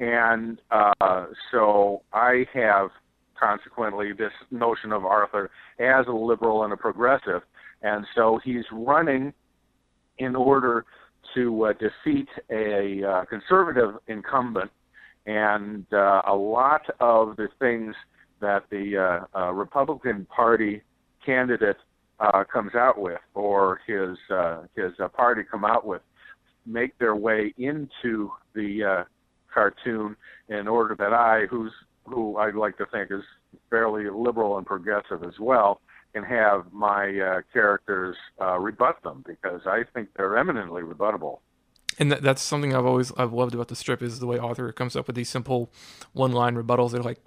And 0.01 0.61
uh, 0.71 1.27
so 1.51 2.03
I 2.13 2.47
have 2.55 2.91
consequently 3.39 4.13
this 4.13 4.33
notion 4.51 4.93
of 4.93 5.05
Arthur 5.05 5.51
as 5.79 6.07
a 6.07 6.13
liberal 6.13 6.65
and 6.65 6.73
a 6.73 6.77
progressive. 6.77 7.43
And 7.83 8.05
so 8.15 8.41
he's 8.45 8.65
running 8.73 9.33
in 10.19 10.35
order 10.35 10.85
to 11.35 11.65
uh, 11.65 11.73
defeat 11.75 12.29
a 12.51 13.05
uh, 13.05 13.25
conservative 13.27 13.95
incumbent. 14.09 14.71
And 15.27 15.85
uh, 15.93 16.23
a 16.27 16.35
lot 16.35 16.83
of 17.01 17.37
the 17.37 17.49
things 17.59 17.95
that 18.41 18.65
the 18.71 19.25
uh, 19.35 19.39
uh, 19.39 19.53
Republican 19.53 20.27
Party 20.27 20.83
candidate 21.25 21.77
uh, 22.21 22.45
comes 22.51 22.75
out 22.75 22.99
with, 22.99 23.21
or 23.35 23.81
his 23.87 24.17
uh, 24.35 24.63
his 24.75 24.93
uh, 25.03 25.09
party 25.09 25.43
come 25.49 25.65
out 25.65 25.87
with, 25.87 26.03
make 26.67 26.99
their 26.99 27.15
way 27.15 27.55
into 27.59 28.31
the 28.55 28.85
uh, 28.85 29.05
cartoon 29.53 30.17
in 30.49 30.67
order 30.67 30.97
that 30.99 31.13
I, 31.13 31.47
who's 31.51 31.73
who 32.09 32.37
I'd 32.37 32.55
like 32.55 32.77
to 32.79 32.87
think 32.87 33.11
is 33.11 33.23
fairly 33.71 34.09
liberal 34.11 34.59
and 34.59 34.67
progressive 34.67 35.23
as 35.23 35.39
well, 35.39 35.81
can 36.15 36.25
have 36.25 36.73
my 36.73 37.19
uh, 37.19 37.41
characters 37.53 38.17
uh, 38.41 38.59
rebut 38.59 39.03
them 39.03 39.25
because 39.27 39.63
I 39.67 39.85
think 39.95 40.09
they're 40.17 40.37
eminently 40.37 40.83
rebuttable. 40.83 41.41
And 41.99 42.13
that, 42.13 42.23
that's 42.23 42.43
something 42.43 42.75
I've 42.75 42.87
always 42.87 43.13
I've 43.17 43.33
loved 43.33 43.55
about 43.55 43.69
the 43.69 43.77
strip 43.77 44.03
is 44.03 44.21
the 44.21 44.27
way 44.27 44.39
Arthur 44.39 44.73
comes 44.73 44.97
up 44.97 45.07
with 45.07 45.17
these 45.17 45.29
simple 45.29 45.71
one-line 46.13 46.55
rebuttals. 46.55 46.93
They're 46.93 47.03
like, 47.03 47.21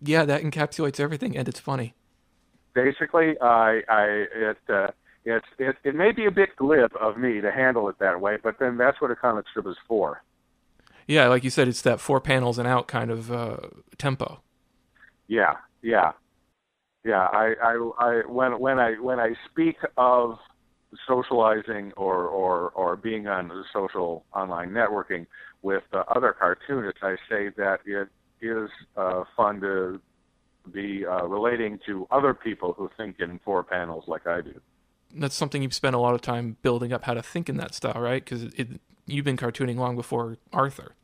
yeah, 0.00 0.24
that 0.24 0.42
encapsulates 0.42 0.98
everything, 0.98 1.36
and 1.36 1.48
it's 1.48 1.60
funny. 1.60 1.94
Basically, 2.74 3.38
I, 3.40 3.82
I 3.88 4.24
it 4.34 4.58
uh, 4.68 4.88
it's 5.24 5.46
it, 5.58 5.76
it 5.84 5.94
may 5.94 6.12
be 6.12 6.26
a 6.26 6.30
bit 6.30 6.56
glib 6.56 6.90
of 7.00 7.16
me 7.18 7.40
to 7.40 7.52
handle 7.52 7.88
it 7.88 7.98
that 8.00 8.20
way, 8.20 8.38
but 8.42 8.58
then 8.58 8.76
that's 8.76 9.00
what 9.00 9.10
a 9.10 9.16
comic 9.16 9.46
strip 9.50 9.66
is 9.66 9.76
for. 9.86 10.22
Yeah, 11.06 11.28
like 11.28 11.44
you 11.44 11.50
said, 11.50 11.68
it's 11.68 11.82
that 11.82 12.00
four 12.00 12.20
panels 12.20 12.58
and 12.58 12.66
out 12.66 12.88
kind 12.88 13.10
of 13.10 13.30
uh, 13.30 13.56
tempo. 13.98 14.40
Yeah, 15.28 15.54
yeah, 15.82 16.12
yeah. 17.04 17.28
I, 17.32 17.54
I, 17.62 17.90
I, 17.98 18.22
when 18.26 18.58
when 18.58 18.78
I 18.78 18.92
when 18.94 19.20
I 19.20 19.34
speak 19.50 19.76
of 19.96 20.38
socializing 21.06 21.92
or 21.96 22.26
or 22.26 22.70
or 22.70 22.96
being 22.96 23.26
on 23.26 23.64
social 23.72 24.24
online 24.34 24.70
networking 24.70 25.26
with 25.62 25.82
uh, 25.92 26.04
other 26.14 26.34
cartoonists, 26.38 27.00
I 27.02 27.16
say 27.28 27.50
that 27.56 27.80
it 27.84 28.08
is 28.40 28.70
uh, 28.96 29.24
fun 29.36 29.60
to 29.60 30.00
be 30.72 31.04
uh, 31.06 31.24
relating 31.26 31.78
to 31.86 32.06
other 32.10 32.34
people 32.34 32.74
who 32.76 32.90
think 32.96 33.16
in 33.20 33.40
four 33.44 33.62
panels 33.62 34.04
like 34.06 34.26
I 34.26 34.40
do. 34.40 34.60
That's 35.14 35.34
something 35.34 35.62
you've 35.62 35.74
spent 35.74 35.94
a 35.94 35.98
lot 35.98 36.14
of 36.14 36.22
time 36.22 36.56
building 36.62 36.92
up 36.92 37.04
how 37.04 37.14
to 37.14 37.22
think 37.22 37.48
in 37.48 37.56
that 37.58 37.74
style, 37.74 38.00
right? 38.00 38.24
Because 38.24 38.44
it, 38.44 38.80
you've 39.06 39.24
been 39.24 39.36
cartooning 39.36 39.76
long 39.76 39.96
before 39.96 40.38
Arthur. 40.52 40.94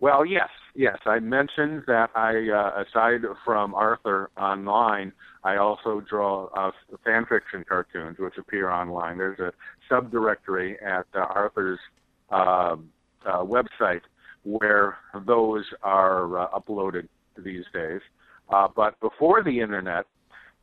Well, 0.00 0.26
yes, 0.26 0.48
yes. 0.74 0.98
I 1.06 1.18
mentioned 1.20 1.84
that 1.86 2.10
I, 2.14 2.48
uh, 2.50 2.82
aside 2.82 3.22
from 3.44 3.74
Arthur 3.74 4.30
online, 4.36 5.12
I 5.44 5.56
also 5.56 6.00
draw 6.00 6.46
uh, 6.56 6.72
fan 7.04 7.26
fiction 7.26 7.64
cartoons 7.68 8.18
which 8.18 8.34
appear 8.38 8.70
online. 8.70 9.18
There's 9.18 9.38
a 9.38 9.52
subdirectory 9.90 10.74
at 10.84 11.06
uh, 11.14 11.20
Arthur's 11.20 11.78
uh, 12.30 12.76
uh, 13.26 13.44
website 13.44 14.02
where 14.44 14.98
those 15.26 15.64
are 15.82 16.38
uh, 16.38 16.48
uploaded 16.58 17.08
these 17.42 17.64
days. 17.72 18.00
Uh, 18.48 18.68
but 18.74 18.98
before 19.00 19.42
the 19.42 19.60
internet, 19.60 20.04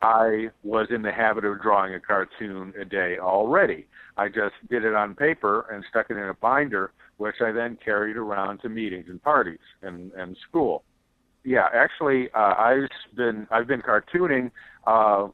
I 0.02 0.48
was 0.64 0.88
in 0.90 1.02
the 1.02 1.12
habit 1.12 1.44
of 1.44 1.62
drawing 1.62 1.94
a 1.94 2.00
cartoon 2.00 2.74
a 2.78 2.84
day 2.84 3.18
already. 3.20 3.86
I 4.16 4.28
just 4.28 4.54
did 4.68 4.84
it 4.84 4.94
on 4.94 5.14
paper 5.14 5.66
and 5.72 5.84
stuck 5.88 6.10
it 6.10 6.16
in 6.16 6.24
a 6.24 6.34
binder, 6.34 6.90
which 7.18 7.36
I 7.40 7.52
then 7.52 7.78
carried 7.82 8.16
around 8.16 8.58
to 8.58 8.68
meetings 8.68 9.06
and 9.08 9.22
parties 9.22 9.60
and, 9.82 10.10
and 10.12 10.36
school. 10.48 10.82
Yeah, 11.44 11.68
actually, 11.72 12.28
uh, 12.34 12.54
I've 12.58 12.88
been 13.16 13.46
I've 13.50 13.66
been 13.66 13.82
cartooning 13.82 14.50
uh, 14.86 15.28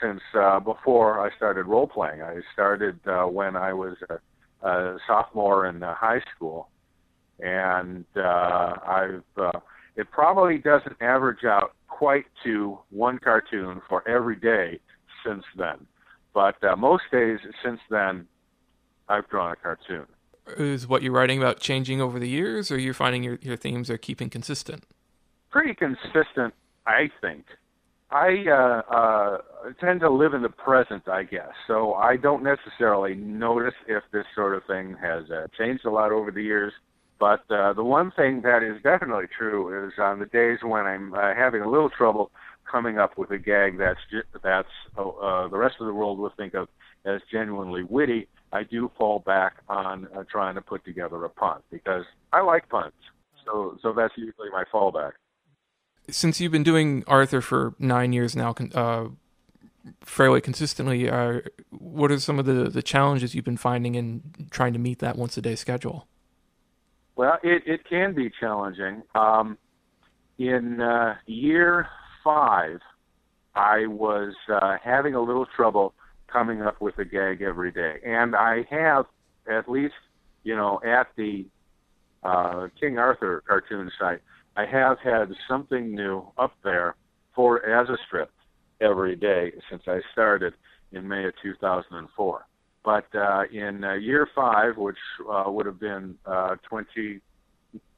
since 0.00 0.20
uh, 0.38 0.60
before 0.60 1.24
I 1.24 1.34
started 1.36 1.66
role 1.66 1.86
playing. 1.86 2.22
I 2.22 2.40
started 2.52 2.98
uh, 3.06 3.24
when 3.24 3.56
I 3.56 3.72
was 3.72 3.96
a, 4.08 4.68
a 4.68 4.98
sophomore 5.06 5.66
in 5.66 5.82
uh, 5.82 5.94
high 5.94 6.20
school, 6.34 6.68
and 7.40 8.04
uh, 8.16 8.74
I've 8.86 9.22
uh, 9.36 9.60
it 9.96 10.10
probably 10.10 10.58
doesn't 10.58 10.96
average 11.00 11.44
out 11.44 11.74
quite 11.98 12.24
to 12.42 12.78
one 12.90 13.18
cartoon 13.18 13.80
for 13.88 14.06
every 14.08 14.36
day 14.36 14.80
since 15.24 15.44
then. 15.56 15.86
But 16.34 16.62
uh, 16.64 16.74
most 16.74 17.04
days 17.12 17.38
since 17.62 17.80
then, 17.90 18.26
I've 19.08 19.28
drawn 19.28 19.52
a 19.52 19.56
cartoon. 19.56 20.06
Is 20.56 20.88
what 20.88 21.02
you're 21.02 21.12
writing 21.12 21.38
about 21.38 21.60
changing 21.60 22.00
over 22.00 22.18
the 22.18 22.28
years, 22.28 22.72
or 22.72 22.78
you're 22.78 22.94
finding 22.94 23.22
your, 23.22 23.38
your 23.42 23.56
themes 23.56 23.90
are 23.90 23.98
keeping 23.98 24.30
consistent? 24.30 24.84
Pretty 25.50 25.74
consistent, 25.74 26.54
I 26.86 27.10
think. 27.20 27.44
I 28.10 28.44
uh, 28.50 28.94
uh, 28.94 29.38
tend 29.80 30.00
to 30.00 30.10
live 30.10 30.34
in 30.34 30.42
the 30.42 30.48
present, 30.48 31.08
I 31.08 31.22
guess. 31.22 31.52
So 31.66 31.94
I 31.94 32.16
don't 32.16 32.42
necessarily 32.42 33.14
notice 33.14 33.74
if 33.86 34.02
this 34.12 34.24
sort 34.34 34.54
of 34.54 34.64
thing 34.64 34.96
has 35.00 35.30
uh, 35.30 35.46
changed 35.56 35.84
a 35.84 35.90
lot 35.90 36.10
over 36.10 36.30
the 36.30 36.42
years. 36.42 36.72
But 37.22 37.48
uh, 37.50 37.72
the 37.72 37.84
one 37.84 38.10
thing 38.10 38.40
that 38.42 38.64
is 38.64 38.82
definitely 38.82 39.26
true 39.28 39.86
is 39.86 39.92
on 39.96 40.18
the 40.18 40.26
days 40.26 40.58
when 40.64 40.86
I'm 40.86 41.14
uh, 41.14 41.36
having 41.36 41.62
a 41.62 41.70
little 41.70 41.88
trouble 41.88 42.32
coming 42.68 42.98
up 42.98 43.16
with 43.16 43.30
a 43.30 43.38
gag 43.38 43.78
that's 43.78 44.00
that's 44.42 44.66
uh, 44.98 45.08
uh, 45.08 45.46
the 45.46 45.56
rest 45.56 45.76
of 45.78 45.86
the 45.86 45.94
world 45.94 46.18
would 46.18 46.36
think 46.36 46.54
of 46.54 46.66
as 47.04 47.20
genuinely 47.30 47.84
witty, 47.84 48.26
I 48.52 48.64
do 48.64 48.90
fall 48.98 49.20
back 49.20 49.58
on 49.68 50.08
uh, 50.16 50.24
trying 50.28 50.56
to 50.56 50.60
put 50.60 50.84
together 50.84 51.24
a 51.24 51.28
pun 51.28 51.60
because 51.70 52.04
I 52.32 52.40
like 52.40 52.68
puns. 52.68 52.92
So 53.44 53.78
so 53.80 53.92
that's 53.92 54.14
usually 54.16 54.50
my 54.50 54.64
fallback. 54.74 55.12
Since 56.10 56.40
you've 56.40 56.50
been 56.50 56.64
doing 56.64 57.04
Arthur 57.06 57.40
for 57.40 57.76
nine 57.78 58.12
years 58.12 58.34
now, 58.34 58.52
uh, 58.74 59.10
fairly 60.00 60.40
consistently, 60.40 61.08
uh, 61.08 61.42
what 61.70 62.10
are 62.10 62.18
some 62.18 62.40
of 62.40 62.46
the 62.46 62.68
the 62.68 62.82
challenges 62.82 63.32
you've 63.32 63.44
been 63.44 63.56
finding 63.56 63.94
in 63.94 64.48
trying 64.50 64.72
to 64.72 64.80
meet 64.80 64.98
that 64.98 65.14
once 65.14 65.36
a 65.36 65.40
day 65.40 65.54
schedule? 65.54 66.08
Well, 67.16 67.38
it, 67.42 67.62
it 67.66 67.80
can 67.88 68.14
be 68.14 68.30
challenging. 68.40 69.02
Um, 69.14 69.58
in 70.38 70.80
uh, 70.80 71.14
year 71.26 71.86
five, 72.24 72.80
I 73.54 73.86
was 73.86 74.34
uh, 74.50 74.76
having 74.82 75.14
a 75.14 75.20
little 75.20 75.46
trouble 75.46 75.94
coming 76.26 76.62
up 76.62 76.80
with 76.80 76.98
a 76.98 77.04
gag 77.04 77.42
every 77.42 77.70
day, 77.70 77.96
and 78.04 78.34
I 78.34 78.66
have 78.70 79.06
at 79.50 79.68
least, 79.68 79.94
you 80.42 80.56
know, 80.56 80.80
at 80.84 81.08
the 81.16 81.44
uh, 82.22 82.68
King 82.80 82.98
Arthur 82.98 83.42
cartoon 83.46 83.90
site, 83.98 84.20
I 84.56 84.64
have 84.64 84.98
had 84.98 85.28
something 85.48 85.94
new 85.94 86.26
up 86.38 86.54
there 86.64 86.96
for 87.34 87.64
as 87.64 87.88
a 87.88 87.96
strip 88.06 88.30
every 88.80 89.16
day 89.16 89.52
since 89.70 89.82
I 89.86 90.00
started 90.12 90.54
in 90.92 91.08
May 91.08 91.26
of 91.26 91.34
2004. 91.42 92.46
But 92.84 93.06
uh, 93.14 93.44
in 93.52 93.84
uh, 93.84 93.94
year 93.94 94.28
five, 94.34 94.76
which 94.76 94.98
uh, 95.30 95.44
would 95.46 95.66
have 95.66 95.78
been 95.78 96.16
uh, 96.26 96.56
20, 96.68 97.20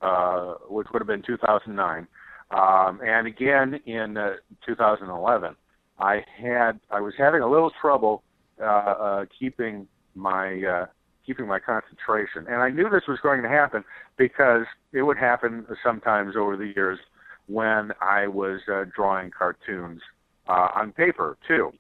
uh, 0.02 0.54
which 0.68 0.86
would 0.92 1.00
have 1.00 1.06
been 1.06 1.22
2009, 1.22 2.06
um, 2.50 3.00
and 3.04 3.26
again 3.26 3.80
in 3.86 4.16
uh, 4.16 4.34
2011, 4.66 5.56
I 5.98 6.24
had 6.36 6.80
I 6.90 7.00
was 7.00 7.14
having 7.16 7.40
a 7.40 7.48
little 7.48 7.72
trouble 7.80 8.22
uh, 8.60 8.64
uh, 8.64 9.24
keeping 9.38 9.86
my 10.14 10.62
uh, 10.62 10.86
keeping 11.26 11.46
my 11.46 11.58
concentration, 11.58 12.46
and 12.46 12.56
I 12.56 12.68
knew 12.68 12.88
this 12.90 13.04
was 13.08 13.18
going 13.22 13.42
to 13.42 13.48
happen 13.48 13.84
because 14.16 14.66
it 14.92 15.02
would 15.02 15.16
happen 15.16 15.66
sometimes 15.82 16.36
over 16.36 16.56
the 16.56 16.72
years 16.76 16.98
when 17.46 17.92
I 18.00 18.26
was 18.26 18.60
uh, 18.72 18.84
drawing 18.94 19.30
cartoons 19.30 20.00
uh, 20.48 20.68
on 20.74 20.92
paper 20.92 21.36
too. 21.46 21.72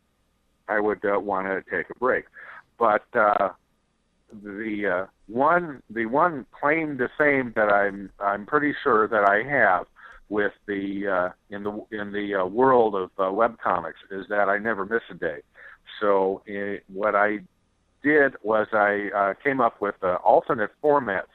I 0.68 0.80
would 0.80 1.04
uh, 1.04 1.20
want 1.20 1.46
to 1.46 1.62
take 1.70 1.90
a 1.90 1.98
break. 1.98 2.24
But 2.78 3.04
uh, 3.14 3.50
the 4.42 5.04
uh, 5.04 5.06
one 5.26 5.82
the 5.90 6.06
one 6.06 6.46
claim 6.58 6.98
to 6.98 7.08
fame 7.16 7.52
that 7.56 7.72
I'm 7.72 8.10
I'm 8.18 8.46
pretty 8.46 8.74
sure 8.82 9.08
that 9.08 9.28
I 9.28 9.42
have 9.48 9.86
with 10.28 10.52
the 10.66 11.06
uh, 11.08 11.28
in 11.54 11.62
the 11.62 11.84
in 11.90 12.12
the 12.12 12.34
uh, 12.42 12.46
world 12.46 12.94
of 12.94 13.10
uh, 13.18 13.32
web 13.32 13.58
comics 13.62 13.98
is 14.10 14.26
that 14.28 14.48
I 14.48 14.58
never 14.58 14.84
miss 14.84 15.02
a 15.10 15.14
day. 15.14 15.40
So 16.00 16.42
it, 16.46 16.84
what 16.92 17.14
I 17.14 17.40
did 18.02 18.34
was 18.42 18.66
I 18.72 19.10
uh, 19.14 19.34
came 19.42 19.60
up 19.60 19.80
with 19.80 19.94
uh, 20.02 20.16
alternate 20.24 20.70
formats 20.82 21.34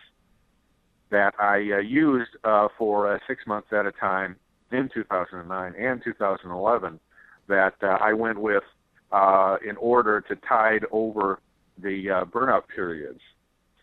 that 1.09 1.33
I 1.39 1.55
uh, 1.73 1.77
used 1.79 2.31
uh, 2.43 2.67
for 2.77 3.13
uh, 3.13 3.19
six 3.27 3.47
months 3.47 3.69
at 3.71 3.85
a 3.85 3.91
time 3.91 4.35
in 4.71 4.89
2009 4.93 5.73
and 5.75 6.03
2011 6.03 6.99
that 7.47 7.73
uh, 7.81 7.87
I 7.99 8.13
went 8.13 8.39
with 8.39 8.63
uh, 9.11 9.57
in 9.67 9.77
order 9.77 10.21
to 10.21 10.35
tide 10.47 10.85
over 10.91 11.39
the 11.81 12.09
uh, 12.09 12.25
burnout 12.25 12.63
periods. 12.73 13.21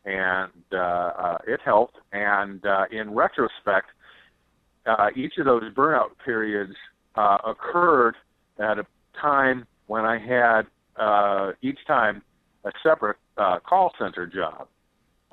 And 0.04 0.52
uh, 0.72 0.76
uh, 0.76 1.38
it 1.46 1.60
helped. 1.64 1.96
And 2.12 2.64
uh, 2.64 2.84
in 2.92 3.14
retrospect, 3.14 3.88
uh, 4.86 5.08
each 5.16 5.34
of 5.38 5.46
those 5.46 5.64
burnout 5.74 6.10
periods 6.24 6.74
uh, 7.16 7.38
occurred 7.44 8.14
at 8.58 8.78
a 8.78 8.86
time 9.20 9.66
when 9.86 10.04
I 10.04 10.18
had 10.18 10.62
uh, 10.96 11.52
each 11.62 11.78
time 11.86 12.22
a 12.64 12.70
separate 12.82 13.16
uh, 13.36 13.58
call 13.68 13.92
center 13.98 14.26
job. 14.26 14.68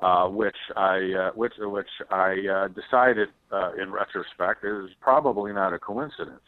uh, 0.00 0.28
which 0.28 0.56
I 0.76 0.96
uh, 1.18 1.30
which 1.34 1.54
which 1.58 1.88
I 2.10 2.34
uh, 2.52 2.68
decided 2.68 3.28
uh, 3.52 3.72
in 3.80 3.90
retrospect 3.90 4.64
is 4.64 4.90
probably 5.00 5.52
not 5.52 5.72
a 5.72 5.78
coincidence. 5.78 6.42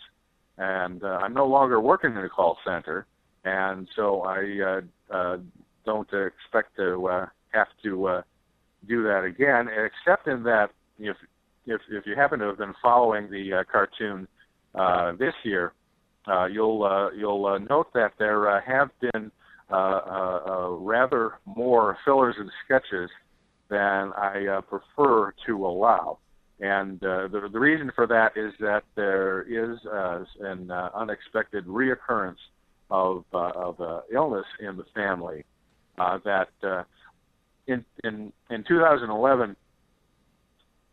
And 0.58 1.02
uh, 1.04 1.18
I'm 1.22 1.34
no 1.34 1.46
longer 1.46 1.80
working 1.80 2.10
in 2.12 2.18
a 2.18 2.28
call 2.28 2.58
center, 2.66 3.06
and 3.46 3.88
so 3.94 4.22
I 4.22 4.80
uh, 5.10 5.14
uh, 5.14 5.36
don't 5.84 6.08
expect 6.12 6.76
to 6.76 7.06
uh, 7.06 7.26
have 7.52 7.68
to 7.84 8.06
uh, 8.08 8.22
do 8.88 9.04
that 9.04 9.22
again, 9.22 9.68
except 9.68 10.26
in 10.26 10.42
that 10.42 10.70
if 10.98 11.16
if 11.64 11.80
if 11.88 12.06
you 12.06 12.16
happen 12.16 12.40
to 12.40 12.46
have 12.46 12.58
been 12.58 12.74
following 12.82 13.30
the 13.30 13.54
uh, 13.54 13.64
cartoon 13.70 14.26
uh, 14.74 15.12
this 15.12 15.34
year, 15.44 15.72
uh, 16.26 16.46
you'll 16.46 16.82
uh, 16.82 17.10
you'll 17.12 17.46
uh, 17.46 17.58
note 17.58 17.92
that 17.94 18.12
there 18.18 18.50
uh, 18.50 18.60
have 18.66 18.90
been 19.00 19.30
uh, 19.70 19.74
uh, 19.74 20.40
uh, 20.46 20.70
rather 20.70 21.38
more 21.44 21.96
fillers 22.04 22.34
and 22.38 22.50
sketches 22.64 23.10
than 23.68 24.12
I 24.12 24.46
uh, 24.58 24.60
prefer 24.62 25.32
to 25.46 25.66
allow. 25.66 26.18
And 26.58 27.02
uh, 27.04 27.28
the, 27.28 27.48
the 27.52 27.60
reason 27.60 27.92
for 27.94 28.06
that 28.06 28.36
is 28.36 28.52
that 28.60 28.82
there 28.94 29.42
is 29.42 29.78
uh, 29.86 30.24
an 30.40 30.70
uh, 30.70 30.88
unexpected 30.94 31.66
reoccurrence 31.66 32.38
of, 32.90 33.24
uh, 33.32 33.50
of 33.54 33.80
uh, 33.80 34.00
illness 34.12 34.46
in 34.60 34.76
the 34.76 34.84
family. 34.94 35.44
Uh, 35.98 36.18
that 36.24 36.48
uh, 36.62 36.82
in, 37.66 37.84
in, 38.04 38.32
in 38.50 38.64
2011, 38.68 39.56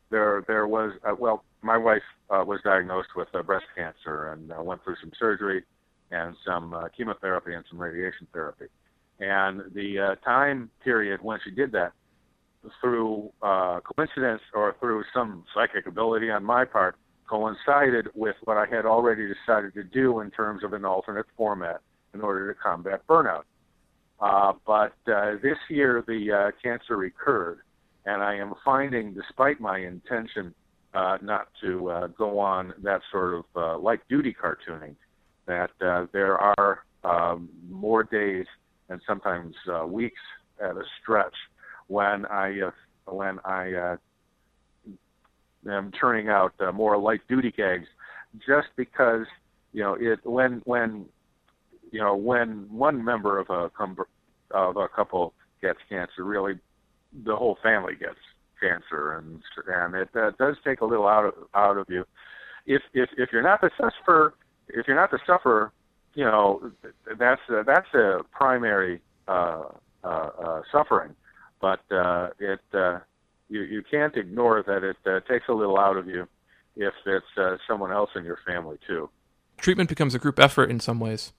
there, 0.09 0.43
there 0.47 0.67
was, 0.67 0.93
uh, 1.05 1.13
well, 1.17 1.43
my 1.61 1.77
wife 1.77 2.03
uh, 2.29 2.43
was 2.45 2.59
diagnosed 2.63 3.09
with 3.15 3.27
uh, 3.33 3.41
breast 3.41 3.65
cancer 3.75 4.31
and 4.31 4.51
uh, 4.51 4.61
went 4.61 4.83
through 4.83 4.95
some 5.01 5.11
surgery 5.19 5.63
and 6.11 6.35
some 6.45 6.73
uh, 6.73 6.87
chemotherapy 6.95 7.53
and 7.53 7.65
some 7.69 7.79
radiation 7.79 8.27
therapy. 8.31 8.65
And 9.19 9.61
the 9.73 9.99
uh, 9.99 10.15
time 10.25 10.69
period 10.83 11.21
when 11.21 11.39
she 11.43 11.51
did 11.51 11.71
that, 11.73 11.93
through 12.79 13.29
uh, 13.41 13.79
coincidence 13.81 14.41
or 14.53 14.75
through 14.79 15.03
some 15.13 15.43
psychic 15.53 15.85
ability 15.85 16.29
on 16.29 16.43
my 16.43 16.63
part, 16.63 16.95
coincided 17.33 18.09
with 18.13 18.35
what 18.43 18.57
I 18.57 18.65
had 18.69 18.85
already 18.85 19.27
decided 19.27 19.73
to 19.73 19.83
do 19.83 20.19
in 20.19 20.29
terms 20.29 20.63
of 20.63 20.73
an 20.73 20.85
alternate 20.85 21.25
format 21.35 21.81
in 22.13 22.21
order 22.21 22.53
to 22.53 22.59
combat 22.59 23.01
burnout. 23.07 23.45
Uh, 24.19 24.53
but 24.67 24.93
uh, 25.11 25.37
this 25.41 25.57
year, 25.67 26.03
the 26.07 26.31
uh, 26.31 26.51
cancer 26.61 26.95
recurred, 26.95 27.61
and 28.05 28.21
I 28.21 28.35
am 28.35 28.53
finding, 28.63 29.15
despite 29.15 29.59
my 29.59 29.79
intention 29.79 30.53
uh, 30.93 31.17
not 31.23 31.47
to 31.63 31.89
uh, 31.89 32.07
go 32.07 32.37
on 32.37 32.71
that 32.83 33.01
sort 33.11 33.43
of 33.55 33.81
light 33.81 34.01
duty 34.09 34.35
cartooning, 34.39 34.95
that 35.47 35.71
there 36.13 36.37
are 36.37 36.83
um, 37.03 37.49
more 37.67 38.03
days 38.03 38.45
and 38.89 39.01
sometimes 39.07 39.55
weeks 39.87 40.21
at 40.61 40.77
a 40.77 40.83
stretch 41.01 41.33
when 41.87 42.27
I 42.27 42.59
when 43.07 43.39
I 43.43 43.95
am 45.69 45.91
turning 45.91 46.29
out 46.29 46.53
uh, 46.59 46.71
more 46.71 46.97
light 46.97 47.21
duty 47.27 47.51
gags, 47.51 47.87
just 48.45 48.67
because 48.75 49.25
you 49.71 49.83
know 49.83 49.95
it 49.99 50.19
when 50.23 50.61
when 50.65 51.05
you 51.91 51.99
know 51.99 52.15
when 52.15 52.67
one 52.71 53.03
member 53.03 53.39
of 53.39 53.49
a 53.49 53.69
com- 53.69 53.97
of 54.51 54.77
a 54.77 54.87
couple 54.87 55.33
gets 55.61 55.79
cancer, 55.89 56.23
really 56.23 56.59
the 57.25 57.35
whole 57.35 57.57
family 57.61 57.93
gets 57.95 58.19
cancer, 58.59 59.17
and 59.17 59.41
and 59.67 59.95
it 59.95 60.09
uh, 60.15 60.31
does 60.39 60.55
take 60.63 60.81
a 60.81 60.85
little 60.85 61.07
out 61.07 61.25
of 61.25 61.33
out 61.53 61.77
of 61.77 61.87
you. 61.89 62.05
If 62.65 62.81
if 62.93 63.09
if 63.17 63.29
you're 63.31 63.43
not 63.43 63.61
the 63.61 63.69
sufferer, 63.77 64.33
if 64.69 64.87
you're 64.87 64.95
not 64.95 65.11
the 65.11 65.19
sufferer, 65.25 65.71
you 66.13 66.23
know 66.23 66.71
that's 67.19 67.41
uh, 67.49 67.63
that's 67.65 67.93
a 67.93 68.21
primary 68.31 69.01
uh, 69.27 69.63
uh, 70.03 70.07
uh, 70.07 70.61
suffering, 70.71 71.15
but 71.61 71.79
uh, 71.91 72.29
it 72.39 72.61
uh, 72.73 72.99
you 73.49 73.61
you 73.61 73.83
can't 73.89 74.15
ignore 74.15 74.63
that 74.63 74.83
it 74.83 74.97
uh, 75.05 75.19
takes 75.31 75.47
a 75.49 75.53
little 75.53 75.79
out 75.79 75.97
of 75.97 76.07
you 76.07 76.27
if 76.75 76.93
it's 77.05 77.25
uh, 77.37 77.57
someone 77.67 77.91
else 77.91 78.09
in 78.15 78.23
your 78.23 78.39
family 78.45 78.77
too. 78.87 79.09
Treatment 79.57 79.89
becomes 79.89 80.15
a 80.15 80.19
group 80.19 80.39
effort 80.39 80.69
in 80.69 80.79
some 80.79 80.99
ways. 80.99 81.33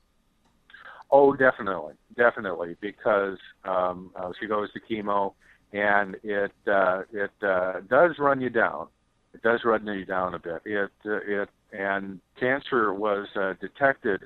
Oh, 1.11 1.35
definitely, 1.35 1.95
definitely, 2.17 2.77
because 2.81 3.39
um, 3.65 4.11
uh, 4.17 4.33
she 4.41 4.47
goes 4.47 4.69
to 4.73 4.81
chemo, 4.81 5.35
and 5.73 6.17
it 6.23 6.53
uh, 6.67 7.03
it 7.13 7.31
uh, 7.43 7.81
does 7.89 8.19
run 8.19 8.41
you 8.41 8.51
down. 8.51 8.89
It 9.33 9.43
does 9.43 9.61
run 9.65 9.87
you 9.87 10.05
down 10.05 10.35
a 10.35 10.39
bit. 10.39 10.63
It 10.65 10.91
uh, 11.05 11.19
it 11.27 11.49
and 11.73 12.21
cancer 12.39 12.95
was 12.95 13.27
uh, 13.37 13.55
detected 13.61 14.23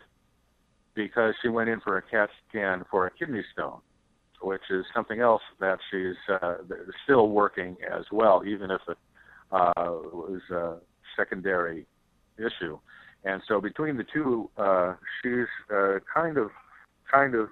because 0.95 1.35
she 1.41 1.49
went 1.49 1.71
in 1.71 1.81
for 1.81 1.97
a 1.97 2.03
CAT 2.03 2.29
scan 2.49 2.85
for 2.91 3.07
a 3.07 3.11
kidney 3.11 3.43
stone, 3.53 3.81
which 4.41 4.63
is 4.71 4.85
something 4.95 5.21
else 5.21 5.43
that 5.61 5.79
she's 5.91 6.17
uh, 6.41 6.55
still 7.05 7.29
working 7.29 7.77
as 7.93 8.05
well, 8.13 8.43
even 8.47 8.71
if 8.71 8.81
it 8.89 8.99
uh, 9.53 9.73
was 9.77 10.41
a 10.51 10.77
secondary 11.17 11.87
issue. 12.39 12.79
And 13.25 13.43
so 13.49 13.61
between 13.61 13.97
the 13.97 14.05
two, 14.13 14.49
uh, 14.57 14.95
she's 15.23 15.47
uh, 15.75 15.99
kind 16.13 16.37
of 16.37 16.51
kind 17.11 17.35
of 17.35 17.49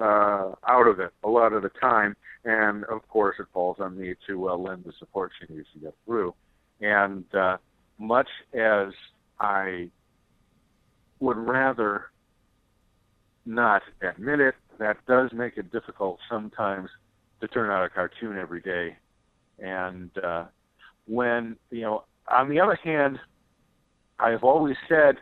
uh, 0.00 0.54
out 0.66 0.86
of 0.86 0.98
it 1.00 1.10
a 1.24 1.28
lot 1.28 1.52
of 1.52 1.62
the 1.62 1.70
time. 1.80 2.16
And 2.44 2.84
of 2.84 3.06
course, 3.08 3.36
it 3.38 3.46
falls 3.52 3.76
on 3.80 3.98
me 3.98 4.14
to 4.26 4.48
uh, 4.48 4.56
lend 4.56 4.84
the 4.84 4.92
support 4.98 5.32
she 5.38 5.52
needs 5.52 5.68
to 5.74 5.80
get 5.80 5.94
through. 6.06 6.34
And 6.80 7.24
uh, 7.34 7.58
much 7.98 8.28
as 8.54 8.92
I 9.38 9.90
would 11.18 11.36
rather 11.36 12.06
not 13.44 13.82
admit 14.00 14.40
it, 14.40 14.54
that 14.80 14.96
does 15.06 15.30
make 15.32 15.58
it 15.58 15.70
difficult 15.70 16.18
sometimes 16.28 16.88
to 17.40 17.46
turn 17.48 17.70
out 17.70 17.84
a 17.84 17.88
cartoon 17.88 18.36
every 18.36 18.60
day. 18.60 18.96
And 19.58 20.10
uh, 20.18 20.46
when, 21.06 21.56
you 21.70 21.82
know, 21.82 22.04
on 22.30 22.48
the 22.48 22.58
other 22.60 22.78
hand, 22.82 23.18
I've 24.18 24.42
always 24.42 24.76
said 24.88 25.16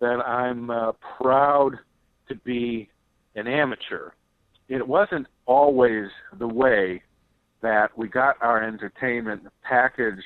that 0.00 0.20
I'm 0.26 0.68
uh, 0.68 0.92
proud 1.20 1.78
to 2.28 2.34
be 2.34 2.88
an 3.36 3.46
amateur. 3.46 4.10
It 4.68 4.86
wasn't 4.86 5.28
always 5.46 6.08
the 6.36 6.48
way 6.48 7.02
that 7.62 7.96
we 7.96 8.08
got 8.08 8.36
our 8.42 8.62
entertainment 8.62 9.46
packaged 9.62 10.22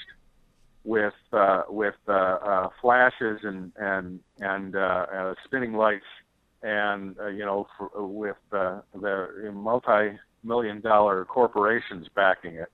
with 0.85 1.13
uh, 1.33 1.63
with 1.69 1.95
uh, 2.09 2.13
uh, 2.13 2.69
flashes 2.81 3.41
and 3.43 3.73
and 3.77 4.21
and 4.39 4.77
uh, 4.77 5.07
uh, 5.13 5.35
spinning 5.45 5.75
lights 5.75 6.07
and 6.63 7.17
uh, 7.19 7.27
you 7.29 7.45
know 7.45 7.67
for, 7.77 7.91
with 8.07 8.37
uh, 8.53 8.81
the 8.95 9.51
multi-million 9.53 10.81
dollar 10.81 11.25
corporations 11.25 12.07
backing 12.15 12.55
it 12.55 12.71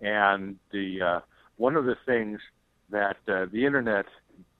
and 0.00 0.56
the 0.72 1.00
uh, 1.00 1.20
one 1.56 1.76
of 1.76 1.84
the 1.84 1.96
things 2.06 2.40
that 2.90 3.16
uh, 3.28 3.46
the 3.52 3.64
internet 3.64 4.06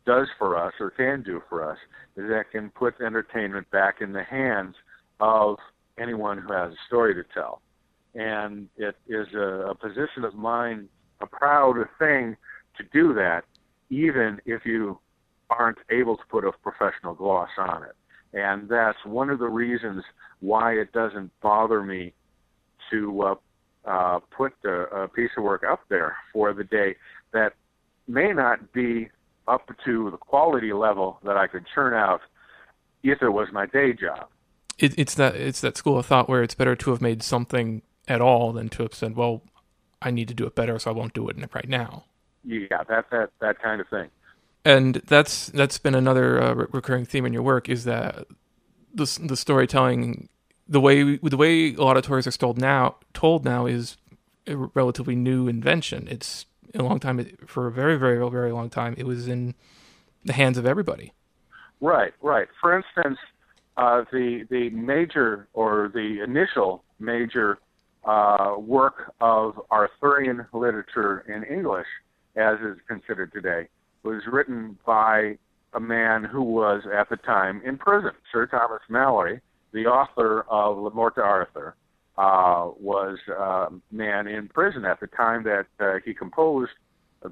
does 0.07 0.29
for 0.39 0.57
us 0.57 0.73
or 0.81 0.91
can 0.91 1.23
do 1.23 1.43
for 1.49 1.69
us 1.69 1.79
is 2.17 2.29
that 2.29 2.51
can 2.53 2.71
put 2.71 3.01
entertainment 3.01 3.71
back 3.71 3.97
in 4.01 4.13
the 4.13 4.23
hands 4.23 4.75
of 5.21 5.57
anyone 5.99 6.39
who 6.39 6.53
has 6.53 6.73
a 6.73 6.87
story 6.87 7.15
to 7.15 7.23
tell. 7.33 7.63
And 8.15 8.69
it 8.77 8.97
is 9.09 9.27
a, 9.35 9.71
a 9.71 9.75
position 9.75 10.25
of 10.25 10.35
mine, 10.35 10.89
a 11.21 11.27
proud 11.27 11.77
thing 11.99 12.37
to 12.77 12.85
do 12.93 13.15
that, 13.15 13.43
even 13.91 14.41
if 14.45 14.65
you 14.65 14.99
aren't 15.51 15.79
able 15.91 16.17
to 16.17 16.23
put 16.31 16.45
a 16.45 16.53
professional 16.53 17.15
gloss 17.15 17.51
on 17.59 17.83
it. 17.83 17.95
And 18.35 18.69
that's 18.69 18.99
one 19.05 19.31
of 19.31 19.39
the 19.39 19.49
reasons 19.49 20.05
why 20.41 20.73
it 20.75 20.93
doesn't 20.93 21.31
bother 21.41 21.83
me 21.83 22.13
to 22.91 23.23
uh, 23.23 23.35
uh, 23.87 24.21
put 24.37 24.53
a, 24.65 24.83
a 25.03 25.09
piece 25.09 25.31
of 25.37 25.45
work 25.45 25.65
up 25.65 25.81
there 25.89 26.17
for 26.33 26.53
the 26.53 26.65
day 26.65 26.97
that 27.33 27.55
may 28.07 28.33
not 28.33 28.73
be 28.73 29.09
up 29.49 29.71
to 29.85 30.11
the 30.11 30.17
quality 30.17 30.73
level 30.73 31.19
that 31.25 31.37
I 31.37 31.47
could 31.47 31.65
churn 31.75 31.95
out 31.95 32.21
if 33.03 33.23
it 33.23 33.31
was 33.31 33.49
my 33.53 33.67
day 33.67 33.93
job 33.93 34.29
it, 34.79 34.99
it's 34.99 35.15
that 35.15 35.35
it's 35.37 35.61
that 35.61 35.77
school 35.77 35.99
of 35.99 36.07
thought 36.07 36.29
where 36.29 36.43
it's 36.43 36.55
better 36.55 36.77
to 36.77 36.91
have 36.91 37.01
made 37.01 37.23
something 37.23 37.83
at 38.09 38.21
all 38.21 38.53
than 38.53 38.69
to 38.71 38.83
have 38.83 38.95
said, 38.95 39.17
"Well, 39.17 39.43
I 40.03 40.11
need 40.11 40.29
to 40.29 40.35
do 40.35 40.47
it 40.47 40.55
better, 40.55 40.79
so 40.79 40.91
I 40.91 40.95
won't 40.95 41.15
do 41.15 41.29
it 41.29 41.37
right 41.55 41.69
now." 41.69 42.05
Yeah, 42.45 42.83
that 42.89 43.11
that 43.11 43.31
that 43.41 43.63
kind 43.63 43.81
of 43.81 43.89
thing. 43.89 44.11
And 44.65 44.95
that's 45.07 45.49
that's 45.49 45.79
been 45.79 45.95
another 45.95 46.43
uh, 46.43 46.55
re- 46.55 46.67
recurring 46.73 47.05
theme 47.05 47.27
in 47.27 47.33
your 47.33 47.43
work 47.43 47.69
is 47.69 47.85
that 47.85 48.27
the 48.95 49.19
the 49.23 49.37
storytelling, 49.37 50.29
the 50.67 50.81
way 50.81 51.17
the 51.17 51.37
way 51.37 51.75
a 51.75 51.83
lot 51.83 51.97
of 51.97 52.05
stories 52.05 52.27
are 52.27 52.33
told 52.33 52.59
now 52.59 52.97
told 53.13 53.45
now 53.45 53.67
is 53.67 53.97
a 54.47 54.57
relatively 54.57 55.17
new 55.17 55.49
invention. 55.49 56.09
It's 56.11 56.47
a 56.75 56.83
long 56.83 56.99
time 56.99 57.25
for 57.47 57.67
a 57.67 57.73
very 57.73 57.97
very 57.97 58.19
very 58.31 58.53
long 58.53 58.71
time. 58.71 58.95
It 58.97 59.07
was 59.07 59.29
in 59.29 59.55
the 60.25 60.33
hands 60.33 60.57
of 60.57 60.65
everybody. 60.65 61.13
Right, 61.81 62.15
right. 62.23 62.49
For 62.61 62.75
instance, 62.77 63.19
uh, 63.77 64.05
the 64.11 64.47
the 64.49 64.71
major 64.71 65.49
or 65.53 65.91
the 65.93 66.23
initial 66.23 66.85
major 66.99 67.59
uh, 68.05 68.55
work 68.59 69.13
of 69.21 69.61
Arthurian 69.71 70.47
literature 70.53 71.25
in 71.29 71.45
English, 71.45 71.87
as 72.37 72.59
is 72.61 72.79
considered 72.89 73.33
today, 73.33 73.69
was 74.05 74.23
written 74.31 74.79
by 74.87 75.39
a 75.73 75.81
man 75.81 76.23
who 76.23 76.43
was 76.43 76.83
at 76.93 77.09
the 77.09 77.17
time 77.17 77.61
in 77.65 77.77
prison, 77.77 78.13
Sir 78.31 78.47
Thomas 78.47 78.83
Malory, 78.89 79.41
the 79.73 79.87
author 79.87 80.43
of 80.49 80.79
Le 80.79 80.91
Morte 80.91 81.17
d'Arthur, 81.17 81.75
uh, 82.17 82.71
was 82.79 83.19
a 83.29 83.67
man 83.91 84.29
in 84.29 84.49
prison 84.49 84.85
at 84.85 85.01
the 85.01 85.09
time 85.09 85.43
that 85.43 85.67
uh, 85.81 85.99
he 86.05 86.15
composed 86.15 86.71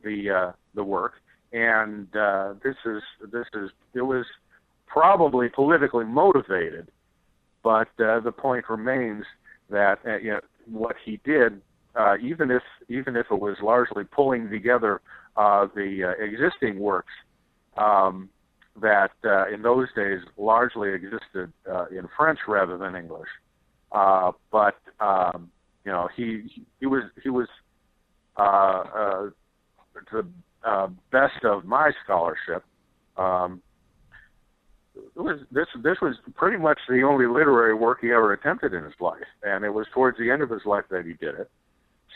the 0.02 0.30
uh, 0.30 0.52
the 0.74 0.82
work, 0.82 1.12
and 1.52 2.08
uh, 2.16 2.54
this 2.64 2.74
is 2.84 3.02
this 3.30 3.46
is 3.54 3.70
it 3.94 4.00
was 4.00 4.26
probably 4.86 5.48
politically 5.48 6.04
motivated, 6.04 6.88
but 7.62 7.88
uh, 8.00 8.18
the 8.20 8.32
point 8.32 8.68
remains 8.68 9.24
that 9.70 9.98
uh, 10.04 10.16
you 10.16 10.30
know, 10.32 10.40
what 10.66 10.96
he 11.04 11.20
did, 11.24 11.60
even 12.20 12.50
if 12.50 12.62
even 12.88 13.14
if 13.14 13.26
it 13.30 13.38
was 13.38 13.56
largely 13.62 14.02
pulling 14.02 14.50
together 14.50 15.00
uh, 15.36 15.66
the 15.74 16.04
uh, 16.04 16.24
existing 16.24 16.78
works 16.78 17.12
um, 17.76 18.28
that 18.80 19.12
uh, 19.24 19.48
in 19.48 19.62
those 19.62 19.88
days 19.94 20.20
largely 20.36 20.90
existed 20.92 21.52
uh, 21.70 21.86
in 21.86 22.08
French 22.16 22.38
rather 22.48 22.76
than 22.78 22.96
English. 22.96 23.28
Uh, 23.90 24.32
but 24.50 24.76
um, 25.00 25.50
you 25.84 25.92
know, 25.92 26.08
he 26.16 26.64
he 26.80 26.86
was 26.86 27.04
he 27.22 27.28
was 27.28 27.48
uh, 28.36 28.42
uh, 28.42 29.30
to 30.10 30.22
the 30.22 30.26
uh, 30.64 30.88
best 31.10 31.44
of 31.44 31.64
my 31.64 31.90
scholarship. 32.04 32.64
Um, 33.16 33.60
it 34.94 35.20
was 35.20 35.40
this 35.50 35.66
this 35.82 35.96
was 36.00 36.16
pretty 36.34 36.58
much 36.58 36.78
the 36.88 37.02
only 37.02 37.26
literary 37.26 37.74
work 37.74 37.98
he 38.00 38.12
ever 38.12 38.32
attempted 38.32 38.72
in 38.74 38.84
his 38.84 38.94
life, 39.00 39.18
and 39.42 39.64
it 39.64 39.70
was 39.70 39.86
towards 39.92 40.18
the 40.18 40.30
end 40.30 40.42
of 40.42 40.50
his 40.50 40.64
life 40.64 40.84
that 40.90 41.04
he 41.04 41.14
did 41.14 41.34
it. 41.34 41.50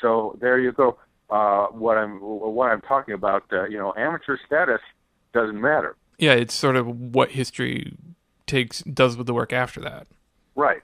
So 0.01 0.39
there 0.41 0.59
you 0.59 0.73
go. 0.73 0.99
Uh, 1.29 1.67
what 1.67 1.99
I'm 1.99 2.19
what 2.21 2.71
I'm 2.71 2.81
talking 2.83 3.15
about, 3.15 3.45
uh, 3.53 3.65
you 3.65 3.79
know, 3.79 3.93
amateur 3.97 4.37
status 4.47 4.81
doesn't 5.33 5.61
matter. 5.61 5.97
Yeah, 6.19 6.33
it's 6.33 6.55
sort 6.55 6.77
of 6.77 6.87
what 6.87 7.33
history 7.33 7.97
takes 8.47 8.81
does 8.83 9.17
with 9.17 9.27
the 9.27 9.35
work 9.35 9.53
after 9.53 9.81
that. 9.81 10.07
Right. 10.55 10.83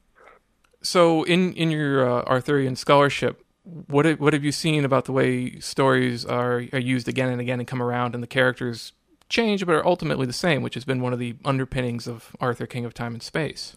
So, 0.82 1.22
in 1.22 1.52
in 1.54 1.70
your 1.70 2.08
uh, 2.08 2.22
Arthurian 2.24 2.74
scholarship, 2.76 3.44
what 3.62 4.04
have, 4.04 4.20
what 4.20 4.32
have 4.32 4.44
you 4.44 4.52
seen 4.52 4.84
about 4.84 5.04
the 5.04 5.12
way 5.12 5.60
stories 5.60 6.24
are 6.24 6.64
are 6.72 6.80
used 6.80 7.08
again 7.08 7.28
and 7.28 7.40
again 7.40 7.60
and 7.60 7.68
come 7.68 7.82
around, 7.82 8.14
and 8.14 8.22
the 8.22 8.28
characters 8.28 8.92
change 9.28 9.64
but 9.64 9.74
are 9.74 9.86
ultimately 9.86 10.26
the 10.26 10.32
same, 10.32 10.62
which 10.62 10.74
has 10.74 10.84
been 10.84 11.00
one 11.00 11.12
of 11.12 11.18
the 11.18 11.36
underpinnings 11.44 12.06
of 12.06 12.36
Arthur, 12.40 12.66
King 12.66 12.84
of 12.84 12.92
Time 12.92 13.14
and 13.14 13.22
Space. 13.22 13.76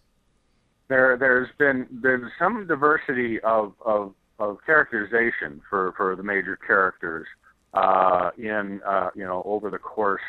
There, 0.88 1.18
there's 1.18 1.50
been 1.58 1.88
there's 1.90 2.32
some 2.38 2.68
diversity 2.68 3.40
of 3.42 3.74
of, 3.86 4.14
of 4.40 4.58
characterization 4.66 5.62
for, 5.70 5.94
for 5.96 6.16
the 6.16 6.24
major 6.24 6.58
characters 6.68 7.28
uh, 7.74 8.32
in 8.38 8.82
uh, 8.88 9.10
you 9.16 9.24
know 9.24 9.42
over 9.46 9.70
the 9.70 9.78
course 9.78 10.22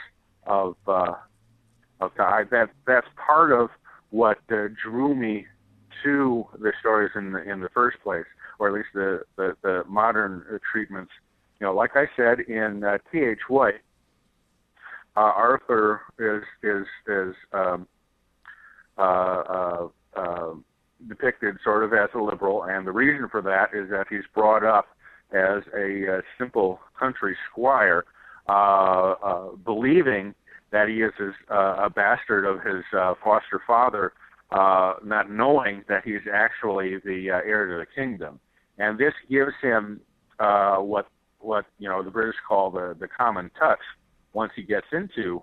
of 0.47 0.77
uh, 0.87 1.15
of 2.01 2.15
time. 2.17 2.49
That 2.51 2.71
that's 2.87 3.07
part 3.17 3.53
of 3.53 3.71
what 4.11 4.39
uh, 4.51 4.69
drew 4.83 5.15
me 5.15 5.47
to 6.05 6.47
the 6.59 6.73
stories 6.81 7.11
in 7.15 7.33
the 7.33 7.43
in 7.51 7.61
the 7.61 7.69
first 7.71 7.99
place, 8.03 8.27
or 8.59 8.69
at 8.69 8.75
least 8.75 8.89
the 8.95 9.23
the, 9.37 9.57
the 9.63 9.83
modern 9.89 10.43
treatments. 10.73 11.13
You 11.61 11.67
know, 11.67 11.75
like 11.75 11.93
I 11.95 12.07
said 12.17 12.41
in 12.41 12.85
uh, 12.85 12.99
T. 13.11 13.21
H. 13.21 13.39
White, 13.49 13.81
uh, 15.17 15.21
Arthur 15.21 16.03
is 16.19 16.43
is 16.63 16.87
is 17.07 17.35
um, 17.53 17.87
uh, 18.99 19.01
uh, 19.03 19.89
uh, 20.17 20.55
depicted 21.09 21.57
sort 21.63 21.85
of 21.85 21.93
as 21.93 22.09
a 22.15 22.19
liberal, 22.19 22.65
and 22.65 22.87
the 22.87 22.93
reason 22.93 23.29
for 23.29 23.43
that 23.43 23.71
is 23.75 23.91
that 23.91 24.07
he's 24.09 24.25
brought 24.35 24.65
up 24.65 24.87
as 25.33 25.63
a, 25.77 26.19
uh, 26.19 26.21
simple 26.39 26.81
country 26.99 27.37
squire, 27.51 28.05
uh, 28.49 29.15
uh, 29.23 29.49
believing 29.65 30.35
that 30.71 30.89
he 30.89 31.03
is 31.03 31.13
his, 31.19 31.35
uh, 31.51 31.77
a 31.85 31.91
bastard 31.91 32.45
of 32.45 32.63
his 32.63 32.85
uh, 32.97 33.15
foster 33.23 33.61
father, 33.67 34.13
uh, 34.51 34.95
not 35.05 35.31
knowing 35.31 35.85
that 35.89 36.05
he's 36.05 36.21
actually 36.33 36.99
the 37.05 37.31
uh, 37.31 37.41
heir 37.45 37.67
to 37.67 37.79
the 37.79 37.87
kingdom, 37.95 38.39
and 38.79 38.99
this 38.99 39.15
gives 39.29 39.53
him 39.63 40.01
uh, 40.39 40.77
what 40.77 41.09
what 41.41 41.67
you 41.79 41.89
know 41.89 42.03
the 42.03 42.11
British 42.11 42.37
call 42.47 42.71
the 42.71 42.97
the 42.99 43.09
common 43.09 43.51
touch 43.59 43.81
once 44.33 44.53
he 44.55 44.63
gets 44.63 44.87
into 44.93 45.43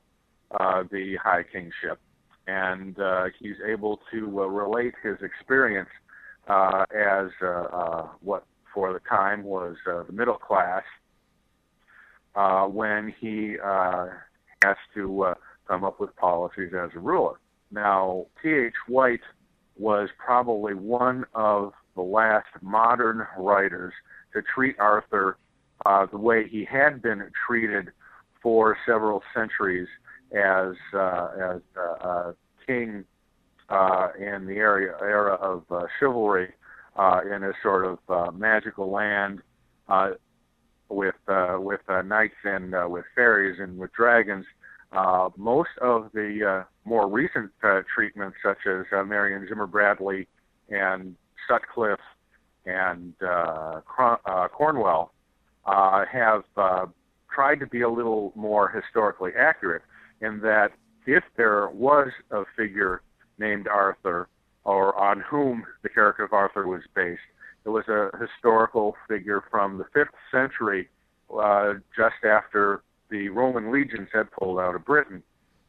uh, 0.59 0.83
the 0.91 1.15
high 1.21 1.43
kingship, 1.43 1.99
and 2.47 2.99
uh, 2.99 3.25
he's 3.39 3.55
able 3.65 3.99
to 4.11 4.41
uh, 4.41 4.45
relate 4.45 4.93
his 5.01 5.17
experience 5.21 5.89
uh, 6.47 6.85
as 6.95 7.29
uh, 7.41 7.47
uh, 7.47 8.07
what 8.21 8.45
for 8.73 8.91
the 8.91 8.99
time 9.07 9.43
was 9.43 9.75
uh, 9.89 10.03
the 10.03 10.11
middle 10.11 10.35
class 10.35 10.83
uh, 12.35 12.65
when 12.65 13.13
he 13.19 13.57
uh, 13.63 14.07
has 14.63 14.75
to 14.93 15.23
uh, 15.23 15.33
come 15.67 15.83
up 15.83 15.99
with 15.99 16.15
policies 16.15 16.71
as 16.73 16.89
a 16.95 16.99
ruler. 16.99 17.39
Now, 17.71 18.25
T.H. 18.41 18.73
White 18.87 19.21
was 19.77 20.09
probably 20.17 20.73
one 20.73 21.25
of 21.33 21.73
the 21.95 22.01
last 22.01 22.47
modern 22.61 23.25
writers 23.37 23.93
to 24.33 24.41
treat 24.41 24.75
Arthur 24.79 25.37
uh, 25.85 26.05
the 26.05 26.17
way 26.17 26.47
he 26.47 26.65
had 26.65 27.01
been 27.01 27.29
treated 27.47 27.89
for 28.41 28.77
several 28.85 29.21
centuries 29.33 29.87
as 30.33 30.73
uh, 30.93 31.27
as 31.39 31.61
uh, 31.77 32.07
uh, 32.07 32.33
king 32.65 33.05
uh, 33.69 34.07
in 34.19 34.45
the 34.45 34.55
area 34.55 34.93
era 35.01 35.35
of 35.35 35.63
uh, 35.71 35.85
chivalry 35.99 36.49
uh, 36.95 37.21
in 37.25 37.43
a 37.43 37.51
sort 37.61 37.85
of 37.85 37.99
uh, 38.09 38.31
magical 38.31 38.91
land 38.91 39.41
uh, 39.87 40.11
with 40.89 41.15
uh, 41.27 41.57
with 41.59 41.81
uh, 41.87 42.01
knights 42.01 42.35
and 42.43 42.75
uh, 42.75 42.85
with 42.87 43.05
fairies 43.15 43.59
and 43.59 43.77
with 43.77 43.91
dragons. 43.93 44.45
Uh, 44.91 45.29
most 45.37 45.71
of 45.81 46.09
the 46.13 46.61
uh, 46.61 46.63
more 46.85 47.07
recent 47.07 47.49
uh, 47.63 47.81
treatments, 47.93 48.37
such 48.43 48.59
as 48.67 48.85
uh, 48.95 49.03
Marion 49.03 49.47
Zimmer 49.47 49.65
Bradley 49.65 50.27
and 50.69 51.15
Sutcliff 51.49 51.97
and 52.65 53.13
uh, 53.21 53.81
Cron- 53.85 54.19
uh, 54.25 54.47
Cornwell, 54.49 55.11
uh, 55.65 56.05
have 56.05 56.43
uh, 56.57 56.85
tried 57.33 57.59
to 57.59 57.65
be 57.65 57.81
a 57.81 57.89
little 57.89 58.31
more 58.35 58.69
historically 58.69 59.31
accurate 59.37 59.81
in 60.21 60.39
that 60.41 60.71
if 61.05 61.23
there 61.35 61.69
was 61.69 62.09
a 62.31 62.43
figure 62.55 63.01
named 63.37 63.67
Arthur 63.67 64.29
or 64.63 64.97
on 64.97 65.21
whom 65.21 65.63
the 65.81 65.89
character 65.89 66.23
of 66.23 66.33
Arthur 66.33 66.67
was 66.67 66.81
based, 66.95 67.21
it 67.65 67.69
was 67.69 67.87
a 67.87 68.09
historical 68.17 68.95
figure 69.07 69.43
from 69.49 69.77
the 69.77 69.85
5th 69.95 70.07
century, 70.31 70.89
uh, 71.37 71.73
just 71.95 72.23
after 72.23 72.83
the 73.09 73.29
Roman 73.29 73.71
legions 73.71 74.09
had 74.13 74.31
pulled 74.31 74.59
out 74.59 74.75
of 74.75 74.85
Britain, 74.85 75.23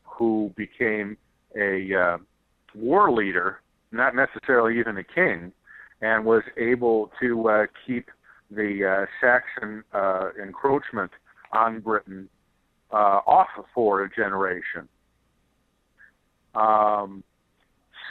who 0.05 0.53
became 0.57 1.17
a 1.57 1.95
uh, 1.95 2.19
war 2.75 3.13
leader, 3.13 3.61
not 3.93 4.15
necessarily 4.15 4.79
even 4.79 4.97
a 4.97 5.05
king, 5.05 5.53
and 6.01 6.25
was 6.25 6.43
able 6.57 7.11
to 7.21 7.49
uh, 7.49 7.67
keep 7.87 8.11
the 8.51 8.85
uh, 8.85 9.07
Saxon 9.21 9.85
uh, 9.93 10.31
encroachment 10.41 11.11
on 11.53 11.81
Britain 11.81 12.29
uh, 12.95 13.21
off 13.27 13.49
for 13.75 14.05
a 14.05 14.11
generation. 14.15 14.89
Um, 16.55 17.25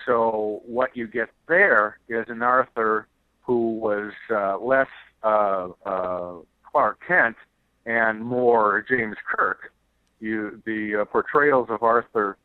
so 0.06 0.62
what 0.66 0.96
you 0.96 1.08
get 1.08 1.30
there 1.48 2.00
is 2.10 2.26
an 2.28 2.42
Arthur 2.42 3.08
who 3.42 3.76
was 3.76 4.12
uh, 4.30 4.58
less 4.58 4.88
uh, 5.24 5.70
uh, 5.86 6.34
Clark 6.70 7.00
Kent 7.08 7.38
and 7.86 8.22
more 8.22 8.84
James 8.90 9.16
Kirk. 9.26 9.72
You, 10.20 10.62
the 10.66 11.02
uh, 11.02 11.06
portrayals 11.06 11.68
of 11.70 11.82
Arthur 11.82 12.38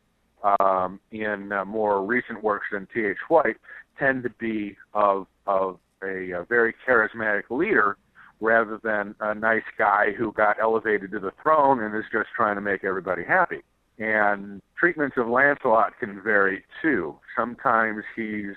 um, 0.59 1.01
in 1.11 1.51
uh, 1.51 1.65
more 1.65 2.05
recent 2.05 2.41
works 2.41 2.67
than 2.71 2.87
T.H. 2.93 3.17
White 3.27 3.57
tend 3.97 4.23
to 4.23 4.29
be 4.39 4.77
of, 4.93 5.27
of 5.45 5.79
a, 6.01 6.31
a 6.31 6.45
very 6.45 6.73
charismatic 6.87 7.43
leader 7.49 7.97
rather 8.39 8.79
than 8.83 9.15
a 9.19 9.35
nice 9.35 9.63
guy 9.77 10.11
who 10.17 10.31
got 10.31 10.57
elevated 10.61 11.11
to 11.11 11.19
the 11.19 11.31
throne 11.41 11.83
and 11.83 11.95
is 11.95 12.05
just 12.11 12.29
trying 12.35 12.55
to 12.55 12.61
make 12.61 12.83
everybody 12.83 13.23
happy. 13.23 13.61
And 13.97 14.61
treatments 14.77 15.17
of 15.17 15.27
Lancelot 15.27 15.99
can 15.99 16.21
vary 16.21 16.63
too. 16.81 17.15
Sometimes 17.35 18.03
he's, 18.15 18.55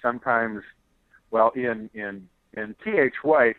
sometimes, 0.00 0.62
well, 1.30 1.50
in 1.56 1.90
in 1.92 2.28
in 2.54 2.76
T.H. 2.84 3.14
White, 3.22 3.56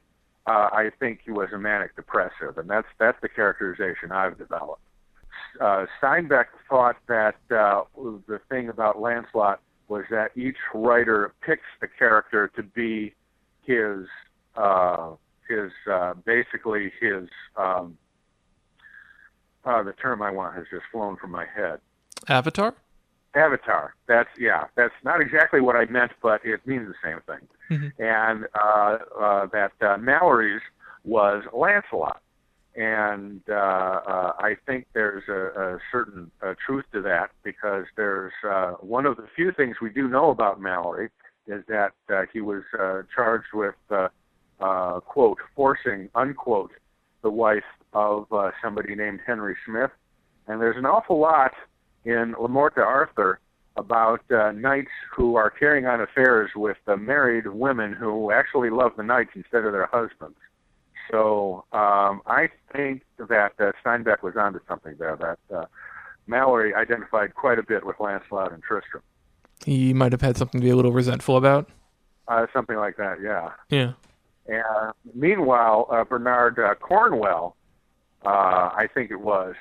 uh, 0.47 0.69
I 0.71 0.89
think 0.99 1.19
he 1.25 1.32
was 1.32 1.49
a 1.53 1.58
manic 1.58 1.95
depressive, 1.97 2.58
and 2.58 2.69
that's 2.69 2.88
that's 2.97 3.19
the 3.21 3.27
characterization 3.27 4.13
I've 4.13 4.38
developed. 4.38 4.82
Uh, 5.60 5.86
Steinbeck 6.01 6.45
thought 6.69 6.95
that 7.08 7.36
uh, 7.51 7.84
the 8.27 8.39
thing 8.49 8.69
about 8.69 9.01
Lancelot 9.01 9.60
was 9.89 10.06
that 10.10 10.32
each 10.36 10.58
writer 10.73 11.34
picks 11.41 11.63
a 11.82 11.88
character 11.88 12.49
to 12.56 12.63
be 12.63 13.13
his 13.63 14.06
uh, 14.56 15.12
his 15.47 15.71
uh, 15.91 16.13
basically 16.25 16.91
his 16.99 17.27
um, 17.55 17.97
uh, 19.65 19.83
the 19.83 19.93
term 19.93 20.21
I 20.21 20.31
want 20.31 20.55
has 20.55 20.65
just 20.71 20.83
flown 20.91 21.17
from 21.17 21.31
my 21.31 21.45
head. 21.45 21.79
Avatar. 22.29 22.73
Avatar. 23.36 23.95
That's 24.07 24.29
yeah. 24.39 24.65
That's 24.75 24.93
not 25.03 25.21
exactly 25.21 25.62
what 25.62 25.75
I 25.75 25.86
meant, 25.86 26.12
but 26.21 26.43
it 26.43 26.65
means 26.65 26.88
the 26.88 26.95
same 27.03 27.21
thing. 27.27 27.47
Mm-hmm. 27.69 28.01
And 28.01 28.45
uh, 28.55 28.97
uh, 29.19 29.45
that 29.47 29.73
uh, 29.81 29.97
Malory's 29.97 30.62
was 31.03 31.43
Lancelot, 31.53 32.21
and 32.75 33.41
uh, 33.49 33.53
uh, 33.53 34.31
I 34.39 34.55
think 34.65 34.88
there's 34.93 35.23
a, 35.27 35.75
a 35.75 35.79
certain 35.91 36.31
uh, 36.41 36.53
truth 36.65 36.86
to 36.93 37.01
that 37.01 37.31
because 37.43 37.86
there's 37.95 38.33
uh, 38.47 38.71
one 38.79 39.05
of 39.05 39.17
the 39.17 39.27
few 39.36 39.51
things 39.51 39.77
we 39.81 39.89
do 39.89 40.07
know 40.07 40.29
about 40.29 40.60
Malory 40.60 41.10
is 41.47 41.63
that 41.67 41.93
uh, 42.13 42.23
he 42.31 42.41
was 42.41 42.63
uh, 42.77 43.01
charged 43.13 43.47
with 43.53 43.75
uh, 43.89 44.10
uh, 44.60 45.00
quote 45.02 45.39
forcing 45.56 46.10
unquote 46.15 46.72
the 47.22 47.30
wife 47.30 47.63
of 47.93 48.32
uh, 48.32 48.52
somebody 48.62 48.96
named 48.96 49.20
Henry 49.26 49.56
Smith, 49.65 49.91
and 50.48 50.62
there's 50.62 50.78
an 50.78 50.86
awful 50.86 51.20
lot 51.20 51.54
in 52.06 52.36
Le 52.39 52.48
Morte 52.48 52.78
Arthur 52.80 53.39
about 53.76 54.22
uh, 54.32 54.52
knights 54.52 54.91
who 55.15 55.36
are 55.36 55.50
carrying 55.50 55.86
on 55.86 56.02
affairs 56.02 56.52
with 56.56 56.78
uh, 56.88 56.96
married 56.96 57.48
women 57.48 57.93
who 57.93 58.32
actually 58.32 58.70
love 58.70 58.91
the 58.98 59.04
knights 59.04 59.32
instead 59.36 59.65
of 59.65 59.72
their 59.72 59.86
husbands. 59.88 60.38
So 61.12 61.63
um, 61.72 62.22
I 62.26 62.50
think 62.74 63.04
that 63.17 63.54
uh, 63.60 63.72
Steinbeck 63.84 64.24
was 64.24 64.36
onto 64.36 64.60
something 64.67 64.96
there. 65.00 65.15
That 65.15 65.56
uh, 65.56 65.65
Malory 66.28 66.76
identified 66.76 67.36
quite 67.36 67.60
a 67.60 67.63
bit 67.63 67.86
with 67.86 68.00
Lancelot 68.00 68.52
and 68.52 68.62
Tristram. 68.63 69.04
He 69.65 69.93
might 69.93 70.12
have 70.12 70.22
had 70.22 70.38
something 70.38 70.60
to 70.60 70.65
be 70.65 70.72
a 70.72 70.76
little 70.76 70.91
resentful 70.91 71.38
about. 71.38 71.70
Uh, 72.28 72.46
something 72.52 72.76
like 72.76 72.98
that, 72.98 73.22
yeah. 73.22 73.52
Yeah. 73.70 73.93
And 74.47 74.93
meanwhile, 75.13 75.88
uh, 75.91 76.03
Bernard 76.03 76.57
uh, 76.60 76.75
Cornwell, 76.75 77.55
uh, 78.25 78.29
I 78.29 78.88
think 78.93 79.12
it 79.12 79.19
was, 79.19 79.55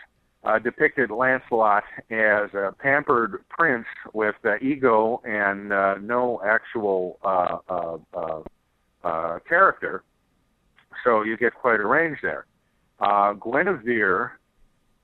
uh, 0.44 0.58
depicted 0.60 1.10
Lancelot 1.10 1.82
as 2.10 2.54
a 2.54 2.72
pampered 2.78 3.42
prince 3.48 3.86
with 4.12 4.36
uh, 4.44 4.56
ego 4.60 5.20
and 5.24 5.70
no 6.06 6.40
actual 6.46 7.18
character. 9.48 10.04
So 11.02 11.22
you 11.22 11.36
get 11.36 11.54
quite 11.54 11.80
a 11.80 11.86
range 11.86 12.18
there. 12.22 12.46
Guinevere 13.00 14.38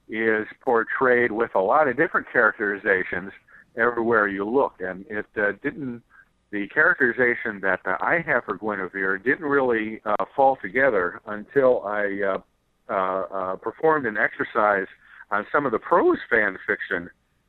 is 0.08 0.46
portrayed 0.60 1.32
with 1.32 1.50
a 1.56 1.60
lot 1.60 1.88
of 1.88 1.96
different 1.96 2.28
characterizations 2.32 3.32
everywhere 3.76 4.28
you 4.28 4.48
look, 4.48 4.74
and 4.80 5.04
it 5.08 5.26
didn't. 5.62 6.02
The 6.52 6.68
characterization 6.68 7.60
that 7.62 7.80
I 7.86 8.22
have 8.26 8.44
for 8.44 8.58
Guinevere 8.58 9.16
didn't 9.16 9.46
really 9.46 10.02
uh, 10.04 10.26
fall 10.36 10.58
together 10.60 11.22
until 11.26 11.82
I 11.86 12.20
uh, 12.22 12.92
uh, 12.92 12.94
uh, 12.94 13.56
performed 13.56 14.04
an 14.04 14.18
exercise 14.18 14.86
on 15.30 15.46
some 15.50 15.64
of 15.64 15.72
the 15.72 15.78
prose 15.78 16.18
fan 16.28 16.58
fiction 16.66 17.08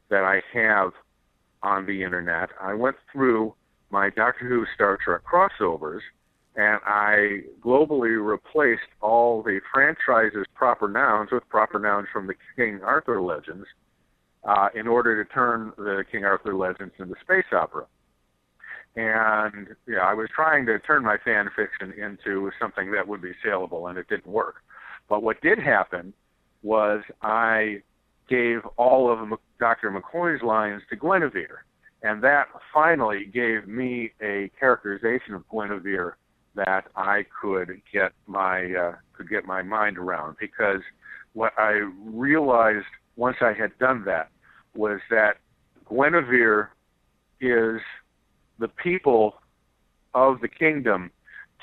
that 0.10 0.24
I 0.24 0.42
have 0.58 0.94
on 1.62 1.86
the 1.86 2.02
internet. 2.02 2.50
I 2.62 2.74
went 2.76 2.96
through 3.12 3.54
my 3.90 4.10
Doctor 4.10 4.48
Who 4.48 4.66
Star 4.74 4.98
Trek 5.04 5.22
crossovers 5.26 6.00
and 6.56 6.80
I 6.86 7.42
globally 7.62 8.26
replaced 8.26 8.88
all 9.02 9.44
the 9.44 9.60
franchise's 9.74 10.46
proper 10.54 10.88
nouns 10.88 11.30
with 11.32 11.44
proper 11.50 11.78
nouns 11.78 12.08
from 12.14 12.28
the 12.28 12.36
King 12.56 12.80
Arthur 12.84 13.22
legends 13.22 13.66
uh, 14.46 14.70
in 14.74 14.88
order 14.88 15.22
to 15.22 15.30
turn 15.30 15.74
the 15.78 16.06
King 16.10 16.24
Arthur 16.24 16.56
legends 16.56 16.94
into 17.00 17.16
space 17.22 17.52
opera. 17.52 17.86
And 18.96 19.70
yeah, 19.88 20.00
I 20.00 20.14
was 20.14 20.30
trying 20.36 20.66
to 20.68 20.78
turn 20.80 21.04
my 21.04 21.18
fan 21.24 21.50
fiction 21.56 21.94
into 22.00 22.52
something 22.62 22.92
that 22.92 23.08
would 23.08 23.22
be 23.22 23.34
saleable, 23.44 23.88
and 23.88 23.98
it 23.98 24.08
didn't 24.08 24.28
work. 24.28 24.58
But 25.10 25.24
what 25.24 25.42
did 25.42 25.60
happen 25.60 26.14
was 26.62 27.02
I 27.22 27.82
gave 28.30 28.60
all 28.78 29.12
of 29.12 29.38
Dr. 29.60 29.92
McCoy's 29.92 30.44
lines 30.44 30.82
to 30.90 30.96
Guinevere, 30.96 31.66
and 32.04 32.24
that 32.24 32.48
finally 32.74 33.26
gave 33.26 33.68
me 33.68 34.12
a 34.22 34.52
characterization 34.60 35.34
of 35.34 35.44
Guinevere 35.50 36.18
that 36.56 36.86
I 36.96 37.26
could 37.42 37.82
get 37.92 38.12
my 38.28 38.74
uh, 38.74 38.96
could 39.14 39.30
get 39.30 39.46
my 39.46 39.62
mind 39.62 39.98
around 39.98 40.38
because 40.40 40.82
what 41.34 41.54
I 41.58 41.90
realized 42.06 42.86
once 43.16 43.38
I 43.42 43.54
had 43.54 43.78
done 43.80 44.04
that 44.06 44.30
was 44.76 45.00
that 45.10 45.38
Guinevere 45.90 46.70
is 47.42 47.82
the 48.64 48.70
people 48.70 49.36
of 50.14 50.40
the 50.40 50.48
kingdom 50.48 51.12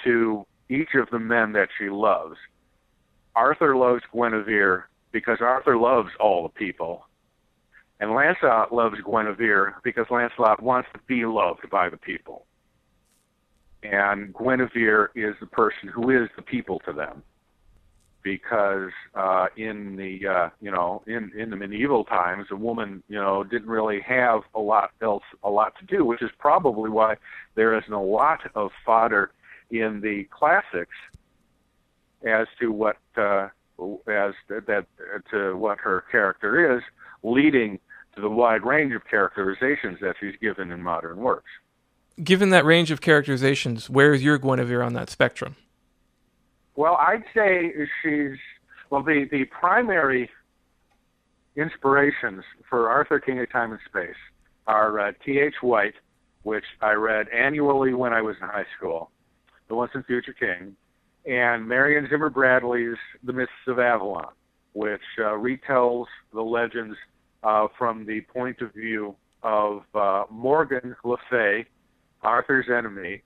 to 0.05 0.45
each 0.69 0.91
of 0.95 1.09
the 1.11 1.19
men 1.19 1.51
that 1.53 1.71
she 1.79 1.89
loves. 1.89 2.37
Arthur 3.35 3.75
loves 3.75 4.03
Guinevere 4.13 4.85
because 5.11 5.39
Arthur 5.41 5.79
loves 5.79 6.11
all 6.21 6.43
the 6.43 6.51
people. 6.51 7.07
And 8.01 8.11
Lancelot 8.11 8.71
loves 8.71 8.97
Guinevere 9.01 9.77
because 9.83 10.05
Lancelot 10.11 10.63
wants 10.63 10.91
to 10.93 11.01
be 11.07 11.25
loved 11.25 11.71
by 11.71 11.89
the 11.89 11.97
people. 11.97 12.45
And 13.83 14.35
Guinevere 14.35 15.11
is 15.15 15.35
the 15.41 15.47
person 15.47 15.89
who 15.89 16.11
is 16.11 16.29
the 16.37 16.43
people 16.43 16.81
to 16.81 16.93
them 16.93 17.23
because 18.23 18.91
uh, 19.15 19.47
in 19.57 19.97
the 19.97 20.27
uh, 20.27 20.51
you 20.61 20.71
know 20.71 21.03
in 21.07 21.33
in 21.37 21.51
the 21.51 21.57
medieval 21.57 22.05
times, 22.05 22.47
a 22.51 22.57
woman 22.57 23.03
you 23.09 23.17
know 23.17 23.45
didn't 23.45 23.69
really 23.69 24.01
have 24.01 24.43
a 24.55 24.61
lot 24.61 24.91
else 25.03 25.23
a 25.43 25.51
lot 25.51 25.75
to 25.79 25.87
do, 25.87 26.05
which 26.05 26.23
is 26.23 26.31
probably 26.39 26.91
why 26.91 27.17
there 27.55 27.77
isn't 27.77 27.93
a 27.93 28.03
lot 28.03 28.41
of 28.55 28.71
fodder 28.85 29.31
in 29.71 30.01
the 30.01 30.25
classics 30.25 30.97
as 32.27 32.47
to 32.59 32.73
what 32.73 32.97
uh, 33.17 33.49
as 34.07 34.35
that 34.49 34.87
to 35.31 35.57
what 35.57 35.79
her 35.79 36.05
character 36.11 36.77
is, 36.77 36.83
leading 37.23 37.79
to 38.15 38.21
the 38.21 38.29
wide 38.29 38.65
range 38.65 38.93
of 38.93 39.05
characterizations 39.07 39.99
that 40.01 40.17
she's 40.21 40.37
given 40.41 40.71
in 40.71 40.83
modern 40.83 41.19
works. 41.19 41.51
Given 42.23 42.51
that 42.51 42.65
range 42.65 42.91
of 42.91 43.01
characterizations, 43.01 43.89
where 43.89 44.13
is 44.13 44.23
your 44.23 44.39
Guinevere 44.39 44.85
on 44.85 44.93
that 44.95 45.09
spectrum? 45.09 45.57
Well, 46.77 46.97
I'd 46.97 47.25
say 47.35 47.73
she's 48.03 48.39
well. 48.91 49.03
The 49.03 49.27
the 49.31 49.45
primary 49.47 50.31
inspirations 51.57 52.45
for 52.69 52.89
Arthur 52.89 53.21
King 53.21 53.41
of 53.41 53.51
Time 53.51 53.73
and 53.73 53.81
Space 53.89 54.17
are 54.67 55.01
uh, 55.01 55.13
T. 55.25 55.39
H. 55.39 55.55
White, 55.63 55.95
which 56.43 56.65
I 56.81 56.93
read 56.93 57.27
annually 57.29 57.93
when 57.95 58.13
I 58.13 58.23
was 58.23 58.37
in 58.41 58.49
high 58.49 58.67
school, 58.77 59.11
The 59.69 59.75
Once 59.75 59.91
and 59.95 60.05
Future 60.07 60.35
King, 60.39 60.77
and 61.27 61.67
Marion 61.67 62.07
Zimmer 62.09 62.31
Bradley's 62.31 62.97
The 63.25 63.33
Mists 63.33 63.53
of 63.67 63.79
Avalon, 63.79 64.33
which 64.73 65.01
uh, 65.19 65.33
retells 65.33 66.07
the 66.33 66.41
legends 66.41 66.97
uh, 67.43 67.67
from 67.77 68.07
the 68.07 68.21
point 68.33 68.61
of 68.61 68.73
view 68.73 69.17
of 69.43 69.83
uh, 69.95 70.25
Morgan 70.31 70.95
Le 71.05 71.17
Fay, 71.31 71.67
Arthur's 72.23 72.67
enemy, 72.69 73.23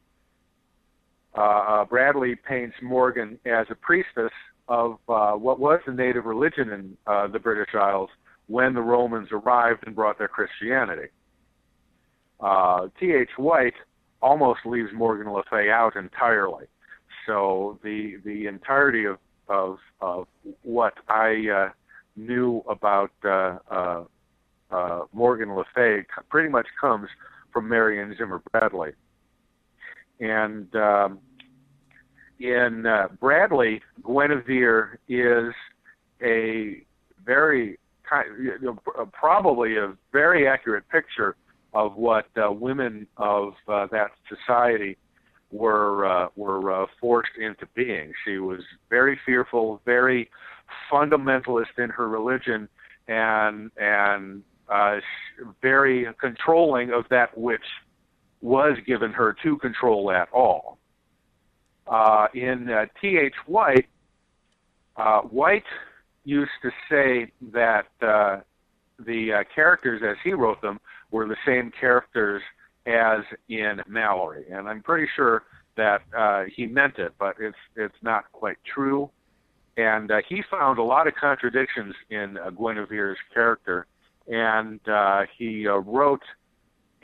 uh, 1.37 1.41
uh, 1.41 1.85
Bradley 1.85 2.37
paints 2.37 2.77
Morgan 2.83 3.39
as 3.45 3.67
a 3.71 3.75
priestess 3.75 4.33
of 4.69 4.99
uh, 5.09 5.33
what 5.33 5.59
was 5.59 5.81
the 5.87 5.93
native 5.93 6.25
religion 6.25 6.71
in 6.71 6.97
uh, 7.07 7.27
the 7.29 7.39
British 7.39 7.75
Isles 7.75 8.11
when 8.47 8.75
the 8.75 8.81
Romans 8.81 9.29
arrived 9.33 9.85
and 9.87 9.95
brought 9.95 10.19
their 10.19 10.29
Christianity. 10.29 11.09
Uh, 12.41 12.89
T.H. 13.01 13.31
White 13.37 13.75
almost 14.21 14.61
leaves 14.65 14.91
Morgan 14.95 15.33
Le 15.33 15.43
Fay 15.51 15.71
out 15.71 15.97
entirely. 15.97 16.67
So 17.27 17.79
the 17.83 18.17
the 18.25 18.47
entirety 18.47 19.05
of 19.05 19.19
of, 19.49 19.79
of 20.01 20.27
what 20.63 20.95
I 21.09 21.47
uh, 21.49 21.69
knew 22.17 22.63
about 22.69 23.11
uh, 23.25 23.59
uh, 23.71 24.05
uh, 24.71 25.01
Morgan 25.13 25.55
Le 25.55 25.65
Fay 25.75 26.05
pretty 26.29 26.49
much 26.49 26.67
comes 26.81 27.09
from 27.53 27.69
Marion 27.69 28.15
Zimmer 28.17 28.43
Bradley 28.51 28.93
and 30.21 30.75
um, 30.77 31.19
in 32.41 32.87
uh, 32.87 33.09
Bradley, 33.21 33.81
Guinevere 34.03 34.99
is 35.09 35.55
a 36.23 36.83
very 37.25 37.79
you 38.39 38.59
know, 38.61 38.79
probably 39.13 39.77
a 39.77 39.95
very 40.13 40.47
accurate 40.47 40.89
picture 40.89 41.37
of 41.73 41.97
what 41.97 42.27
uh, 42.37 42.53
women 42.53 43.07
of 43.17 43.55
uh, 43.69 43.87
that 43.91 44.11
society 44.29 44.97
were 45.51 46.07
uh, 46.07 46.29
were 46.37 46.83
uh, 46.83 46.87
forced 47.01 47.37
into 47.41 47.67
being. 47.75 48.13
She 48.25 48.39
was 48.39 48.61
very 48.91 49.19
fearful, 49.25 49.81
very 49.85 50.31
fundamentalist 50.91 51.79
in 51.79 51.91
her 51.91 52.09
religion, 52.09 52.69
and 53.09 53.71
and 53.77 54.43
uh, 54.69 54.97
very 55.63 56.07
controlling 56.21 56.93
of 56.93 57.05
that 57.11 57.37
which 57.37 57.65
was 58.45 58.77
given 58.87 59.11
her 59.11 59.35
to 59.43 59.57
control 59.57 60.11
at 60.11 60.29
all. 60.31 60.77
Uh, 61.87 62.27
in 62.35 62.69
uh, 62.69 62.85
T.H. 63.01 63.33
White, 63.47 63.87
uh, 64.99 65.23
White 65.23 65.65
used 66.25 66.51
to 66.61 66.71
say 66.91 67.33
that 67.55 67.87
uh, 68.03 68.41
the 68.99 69.33
uh, 69.33 69.45
characters 69.55 70.03
as 70.07 70.17
he 70.23 70.35
wrote 70.35 70.61
them 70.61 70.79
were 71.11 71.27
the 71.27 71.37
same 71.47 71.73
characters 71.81 72.43
as 72.87 73.21
in 73.49 73.81
Malory, 73.91 74.45
and 74.53 74.69
I'm 74.69 74.83
pretty 74.83 75.09
sure 75.17 75.45
that 75.79 76.03
uh, 76.17 76.45
he 76.55 76.67
meant 76.67 76.99
it, 76.99 77.15
but 77.19 77.37
it's 77.41 77.57
it's 77.77 77.97
not 78.03 78.31
quite 78.33 78.59
true. 78.75 79.11
And 79.79 80.11
uh, 80.11 80.19
he 80.29 80.43
found 80.51 80.79
a 80.79 80.83
lot 80.83 81.07
of 81.07 81.15
contradictions 81.15 81.95
in 82.11 82.37
uh, 82.37 82.51
Guinevere's 82.51 83.19
character, 83.33 83.87
and 84.29 84.81
uh, 84.87 85.23
he 85.37 85.67
uh, 85.67 85.79
wrote 85.79 86.23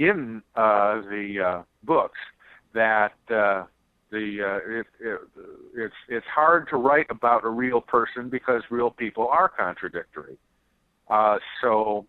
in 0.00 0.42
uh, 0.56 1.02
the 1.02 1.34
uh, 1.46 1.62
books 1.84 2.18
that 2.72 3.12
uh, 3.28 3.64
the 4.10 4.38
uh, 4.42 4.78
it, 4.80 4.86
it, 4.98 5.20
it's 5.76 5.94
it's 6.08 6.26
hard 6.26 6.68
to 6.70 6.76
write 6.76 7.06
about 7.10 7.44
a 7.44 7.48
real 7.48 7.82
person 7.82 8.30
because 8.30 8.62
real 8.70 8.90
people 8.90 9.28
are 9.28 9.48
contradictory. 9.48 10.38
Uh, 11.10 11.36
so, 11.60 12.06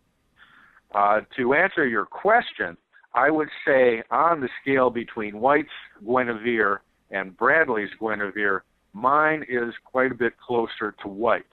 uh, 0.96 1.20
to 1.36 1.54
answer 1.54 1.86
your 1.86 2.06
question, 2.06 2.78
I 3.14 3.30
would 3.30 3.50
say 3.68 4.02
on 4.10 4.40
the 4.40 4.50
scale 4.62 4.90
between 4.90 5.40
White's 5.40 5.70
Guinevere 6.06 6.82
and 7.10 7.36
Bradley's 7.36 7.90
Guinevere, 8.00 8.64
mine 8.94 9.44
is 9.50 9.74
quite 9.84 10.12
a 10.12 10.16
bit 10.16 10.34
closer 10.40 10.96
to 11.02 11.10
White 11.10 11.44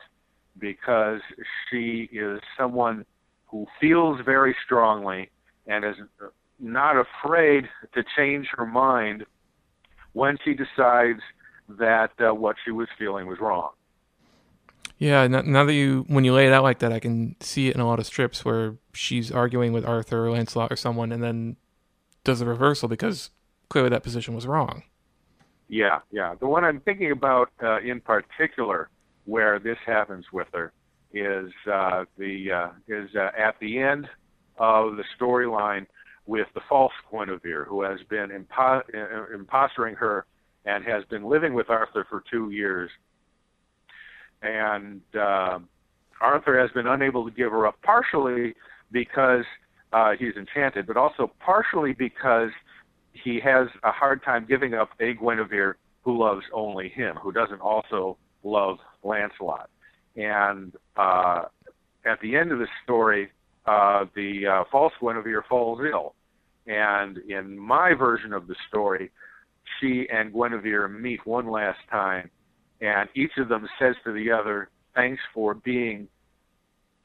because 0.59 1.20
she 1.68 2.09
is 2.12 2.40
someone 2.57 3.05
who 3.46 3.66
feels 3.81 4.20
very 4.24 4.55
strongly 4.64 5.31
and 5.68 5.85
is 5.85 5.96
not 6.59 6.96
afraid 6.96 7.68
to 7.94 8.02
change 8.16 8.48
her 8.57 8.66
mind 8.66 9.24
when 10.12 10.37
she 10.44 10.54
decides 10.54 11.20
that 11.68 12.11
uh, 12.18 12.35
what 12.35 12.57
she 12.64 12.70
was 12.70 12.88
feeling 12.98 13.26
was 13.26 13.38
wrong. 13.38 13.70
Yeah, 14.98 15.28
now 15.28 15.64
that 15.64 15.74
you 15.74 16.04
when 16.09 16.24
you 16.24 16.33
lay 16.33 16.48
it 16.48 16.52
out 16.52 16.64
like 16.64 16.81
that, 16.81 16.92
I 16.92 16.98
can 16.98 17.37
see 17.38 17.68
it 17.68 17.76
in 17.76 17.81
a 17.81 17.87
lot 17.87 18.00
of 18.00 18.07
strips 18.07 18.44
where 18.44 18.78
she's 18.92 19.31
arguing 19.31 19.72
with 19.72 19.87
Arthur 19.87 20.26
or 20.26 20.33
Lancelot 20.33 20.72
or 20.72 20.76
someone, 20.76 21.12
and 21.12 21.22
then 21.22 21.57
does 22.24 22.40
a 22.40 22.46
reversal 22.46 22.88
because 22.88 23.31
clearly 23.68 23.90
that 23.90 24.02
position 24.02 24.35
was 24.35 24.44
wrong. 24.44 24.83
Yeah, 25.68 26.00
yeah. 26.11 26.35
The 26.40 26.48
one 26.48 26.64
I'm 26.64 26.81
thinking 26.81 27.12
about 27.12 27.50
uh, 27.62 27.78
in 27.78 28.00
particular, 28.00 28.88
where 29.24 29.61
this 29.61 29.78
happens 29.87 30.24
with 30.33 30.48
her, 30.52 30.72
is 31.12 31.52
uh, 31.70 32.04
the 32.16 32.50
uh, 32.50 32.68
is 32.88 33.14
uh, 33.14 33.31
at 33.38 33.54
the 33.61 33.78
end 33.78 34.09
of 34.58 34.96
the 34.96 35.04
storyline 35.18 35.86
with 36.26 36.46
the 36.54 36.60
false 36.68 36.92
Guinevere, 37.10 37.64
who 37.64 37.82
has 37.82 38.00
been 38.10 38.28
impo- 38.30 38.82
impostoring 39.34 39.96
her 39.96 40.26
and 40.66 40.84
has 40.84 41.04
been 41.04 41.24
living 41.24 41.54
with 41.54 41.70
Arthur 41.70 42.06
for 42.08 42.22
two 42.30 42.50
years 42.50 42.90
and 44.42 45.00
uh, 45.18 45.58
Arthur 46.20 46.60
has 46.60 46.70
been 46.72 46.86
unable 46.86 47.24
to 47.24 47.34
give 47.34 47.50
her 47.50 47.66
up, 47.66 47.80
partially 47.82 48.54
because 48.90 49.44
uh, 49.92 50.12
he's 50.18 50.34
enchanted, 50.36 50.86
but 50.86 50.96
also 50.96 51.30
partially 51.40 51.92
because 51.92 52.50
he 53.12 53.40
has 53.40 53.68
a 53.84 53.90
hard 53.90 54.22
time 54.22 54.46
giving 54.48 54.74
up 54.74 54.90
a 55.00 55.14
Guinevere 55.14 55.76
who 56.02 56.18
loves 56.18 56.44
only 56.52 56.88
him, 56.88 57.16
who 57.16 57.32
doesn't 57.32 57.60
also 57.60 58.16
love 58.44 58.78
Lancelot. 59.02 59.68
And 60.16 60.72
uh, 60.96 61.42
at 62.04 62.20
the 62.20 62.36
end 62.36 62.52
of 62.52 62.58
the 62.58 62.68
story, 62.84 63.30
uh, 63.68 64.07
the 64.14 64.46
uh, 64.46 64.64
false 64.70 64.92
Guinevere 65.00 65.44
falls 65.48 65.81
ill. 65.90 66.14
And 66.66 67.18
in 67.18 67.59
my 67.59 67.94
version 67.94 68.33
of 68.33 68.46
the 68.46 68.54
story, 68.68 69.11
she 69.81 70.07
and 70.12 70.33
Guinevere 70.33 70.88
meet 70.88 71.26
one 71.26 71.50
last 71.50 71.78
time 71.90 72.31
and 72.81 73.09
each 73.14 73.33
of 73.38 73.48
them 73.48 73.68
says 73.78 73.94
to 74.04 74.12
the 74.12 74.31
other, 74.31 74.70
"Thanks 74.94 75.22
for 75.35 75.54
being 75.54 76.09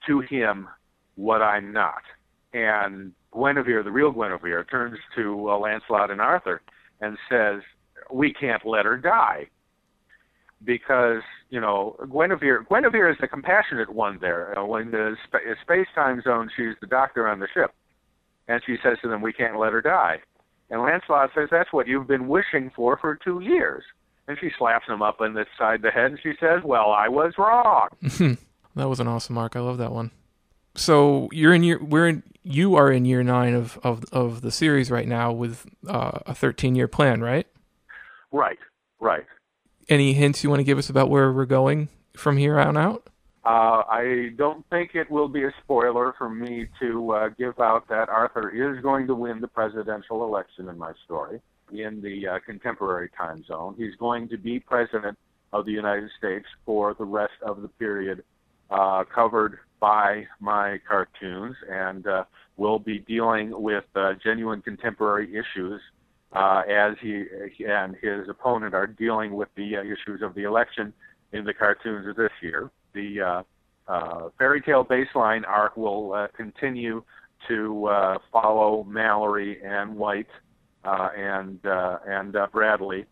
to 0.07 0.19
him 0.19 0.67
what 1.15 1.41
I'm 1.41 1.71
not." 1.71 2.03
And 2.53 3.13
Guinevere, 3.31 3.83
the 3.83 3.91
real 3.91 4.11
Guinevere, 4.11 4.65
turns 4.65 4.99
to 5.15 5.49
uh, 5.49 5.57
Lancelot 5.57 6.11
and 6.11 6.21
Arthur 6.21 6.61
and 7.01 7.17
says, 7.29 7.61
"We 8.11 8.33
can't 8.33 8.65
let 8.65 8.85
her 8.85 8.97
die." 8.97 9.47
Because 10.63 11.23
you 11.53 11.61
know 11.61 11.95
Guinevere, 12.11 12.65
Guinevere 12.67 13.11
is 13.11 13.17
the 13.21 13.27
compassionate 13.27 13.93
one 13.93 14.17
there. 14.19 14.57
Uh, 14.57 14.65
when 14.65 14.89
the 14.89 15.15
sp- 15.29 15.45
space 15.61 15.87
time 15.93 16.19
zone, 16.23 16.49
she's 16.57 16.73
the 16.81 16.87
doctor 16.87 17.27
on 17.27 17.39
the 17.39 17.47
ship, 17.53 17.71
and 18.47 18.59
she 18.65 18.77
says 18.81 18.97
to 19.03 19.07
them, 19.07 19.21
"We 19.21 19.33
can't 19.33 19.59
let 19.59 19.71
her 19.71 19.81
die." 19.81 20.21
And 20.71 20.81
Lancelot 20.81 21.29
says, 21.35 21.49
"That's 21.51 21.71
what 21.71 21.87
you've 21.87 22.07
been 22.07 22.27
wishing 22.27 22.71
for 22.75 22.97
for 22.97 23.15
two 23.15 23.39
years." 23.41 23.83
And 24.27 24.35
she 24.39 24.49
slaps 24.57 24.87
him 24.87 25.03
up 25.03 25.21
on 25.21 25.33
the 25.33 25.45
side 25.57 25.75
of 25.75 25.81
the 25.83 25.91
head 25.91 26.11
and 26.11 26.19
she 26.23 26.31
says, 26.39 26.61
Well, 26.63 26.91
I 26.91 27.09
was 27.09 27.33
wrong. 27.37 27.89
that 28.75 28.87
was 28.87 29.01
an 29.01 29.07
awesome 29.07 29.37
arc. 29.37 29.57
I 29.57 29.59
love 29.59 29.77
that 29.79 29.91
one. 29.91 30.11
So 30.75 31.27
you're 31.33 31.53
in 31.53 31.63
year 31.63 31.83
we're 31.83 32.07
in 32.07 32.23
you 32.41 32.75
are 32.75 32.89
in 32.89 33.03
year 33.03 33.21
nine 33.21 33.53
of 33.53 33.77
of, 33.83 34.05
of 34.13 34.41
the 34.41 34.49
series 34.49 34.89
right 34.89 35.09
now 35.09 35.33
with 35.33 35.65
uh, 35.87 36.19
a 36.25 36.33
13 36.33 36.73
year 36.73 36.87
plan, 36.87 37.21
right? 37.21 37.45
Right, 38.31 38.59
right. 39.01 39.25
Any 39.89 40.13
hints 40.13 40.43
you 40.43 40.49
want 40.49 40.59
to 40.59 40.63
give 40.63 40.77
us 40.77 40.89
about 40.89 41.09
where 41.09 41.31
we're 41.31 41.45
going 41.45 41.89
from 42.15 42.37
here 42.37 42.59
on 42.59 42.77
out? 42.77 43.07
Uh, 43.45 43.83
I 43.89 44.29
don't 44.37 44.65
think 44.69 44.95
it 44.95 45.11
will 45.11 45.27
be 45.27 45.43
a 45.43 45.51
spoiler 45.63 46.13
for 46.17 46.29
me 46.29 46.67
to 46.79 47.11
uh, 47.11 47.29
give 47.37 47.59
out 47.59 47.89
that 47.89 48.07
Arthur 48.07 48.49
is 48.49 48.81
going 48.81 49.05
to 49.07 49.15
win 49.15 49.41
the 49.41 49.49
presidential 49.49 50.23
election 50.23 50.69
in 50.69 50.77
my 50.77 50.93
story 51.03 51.41
in 51.73 52.01
the 52.01 52.27
uh, 52.27 52.39
contemporary 52.45 53.09
time 53.17 53.43
zone. 53.45 53.75
He's 53.77 53.95
going 53.95 54.29
to 54.29 54.37
be 54.37 54.59
president 54.59 55.17
of 55.51 55.65
the 55.65 55.71
United 55.71 56.09
States 56.17 56.45
for 56.65 56.93
the 56.93 57.03
rest 57.03 57.33
of 57.45 57.61
the 57.61 57.67
period 57.67 58.23
uh, 58.69 59.03
covered 59.13 59.59
by 59.79 60.25
my 60.39 60.79
cartoons, 60.87 61.55
and 61.69 62.07
uh, 62.07 62.23
will 62.55 62.79
be 62.79 62.99
dealing 62.99 63.51
with 63.61 63.83
uh, 63.95 64.13
genuine 64.23 64.61
contemporary 64.61 65.35
issues 65.35 65.81
uh, 66.33 66.63
as 66.69 66.95
he 67.01 67.25
and 67.67 67.95
his 68.01 68.27
opponent 68.27 68.73
are 68.73 68.87
dealing 68.87 69.33
with 69.33 69.49
the 69.55 69.77
uh, 69.77 69.81
issues 69.81 70.21
of 70.21 70.33
the 70.33 70.43
election 70.43 70.93
in 71.31 71.45
the 71.45 71.53
cartoons 71.53 72.07
of 72.07 72.15
this 72.15 72.31
year. 72.41 72.71
The 72.93 73.21
uh, 73.21 73.43
uh, 73.87 74.29
fairy 74.37 74.61
tale 74.61 74.85
baseline 74.85 75.43
arc 75.47 75.77
will 75.77 76.13
uh, 76.13 76.27
continue 76.35 77.03
to 77.47 78.17
follow 78.31 78.87
Malory 78.89 79.57
and 79.65 79.95
White 79.95 80.29
and 80.85 81.59
and 81.63 82.35
Bradley 82.53 83.05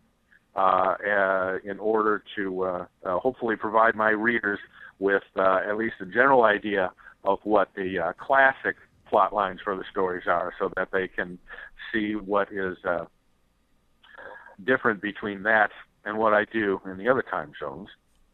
in 0.55 1.77
order 1.79 2.23
to 2.37 2.87
hopefully 3.03 3.57
provide 3.57 3.93
my 3.93 4.11
readers 4.11 4.59
with 4.99 5.23
at 5.35 5.75
least 5.75 5.95
a 5.99 6.05
general 6.05 6.43
idea 6.43 6.91
of 7.25 7.39
what 7.43 7.69
the 7.75 8.13
classic 8.17 8.77
plot 9.11 9.33
lines 9.33 9.59
for 9.63 9.75
the 9.75 9.83
stories 9.91 10.23
are, 10.25 10.53
so 10.57 10.71
that 10.75 10.87
they 10.91 11.07
can 11.07 11.37
see 11.91 12.13
what 12.13 12.47
is 12.51 12.77
uh, 12.85 13.05
different 14.65 15.01
between 15.01 15.43
that 15.43 15.69
and 16.05 16.17
what 16.17 16.33
I 16.33 16.45
do 16.45 16.81
in 16.85 16.97
the 16.97 17.07
other 17.09 17.23
time 17.29 17.51
zones. 17.59 17.89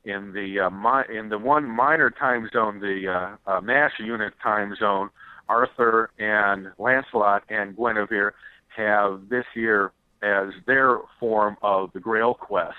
In 0.06 0.32
the 0.32 0.62
uh, 0.62 1.14
in 1.14 1.28
the 1.28 1.38
one 1.38 1.66
minor 1.66 2.10
time 2.10 2.48
zone, 2.54 2.80
the 2.80 3.38
uh, 3.48 3.52
uh, 3.52 3.60
MASH 3.60 3.94
unit 4.00 4.34
time 4.42 4.74
zone, 4.80 5.10
Arthur 5.50 6.12
and 6.18 6.72
Lancelot 6.78 7.44
and 7.50 7.76
Guinevere 7.76 8.34
have 8.76 9.28
this 9.30 9.46
year 9.56 9.92
as 10.22 10.50
their 10.66 11.00
form 11.20 11.58
of 11.62 11.92
the 11.94 12.00
Grail 12.00 12.34
quest. 12.34 12.76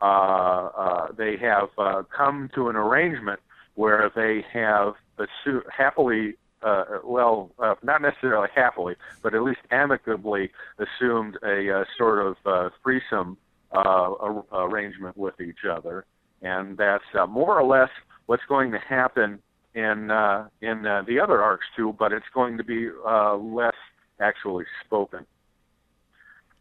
Uh, 0.00 0.04
uh, 0.04 1.08
they 1.16 1.36
have 1.36 1.68
uh, 1.78 2.02
come 2.16 2.48
to 2.54 2.68
an 2.68 2.76
arrangement 2.76 3.40
where 3.74 4.10
they 4.14 4.44
have 4.52 4.94
assu- 5.18 5.62
happily, 5.70 6.34
uh, 6.62 6.84
well, 7.04 7.50
uh, 7.58 7.74
not 7.82 8.02
necessarily 8.02 8.48
happily, 8.54 8.94
but 9.22 9.34
at 9.34 9.42
least 9.42 9.60
amicably 9.70 10.50
assumed 10.78 11.38
a 11.42 11.80
uh, 11.80 11.84
sort 11.96 12.24
of 12.24 12.36
uh, 12.44 12.70
threesome 12.82 13.36
uh, 13.72 14.10
arrangement 14.52 15.16
with 15.16 15.40
each 15.40 15.64
other, 15.70 16.04
and 16.42 16.76
that's 16.76 17.04
uh, 17.18 17.26
more 17.26 17.58
or 17.58 17.64
less 17.64 17.90
what's 18.26 18.44
going 18.48 18.70
to 18.72 18.78
happen 18.78 19.38
in 19.74 20.10
uh, 20.10 20.48
in 20.62 20.86
uh, 20.86 21.02
the 21.06 21.20
other 21.20 21.42
arcs 21.42 21.66
too. 21.76 21.94
But 21.98 22.12
it's 22.12 22.26
going 22.34 22.56
to 22.58 22.64
be 22.64 22.88
uh, 23.06 23.36
less 23.36 23.74
actually 24.20 24.64
spoken 24.84 25.26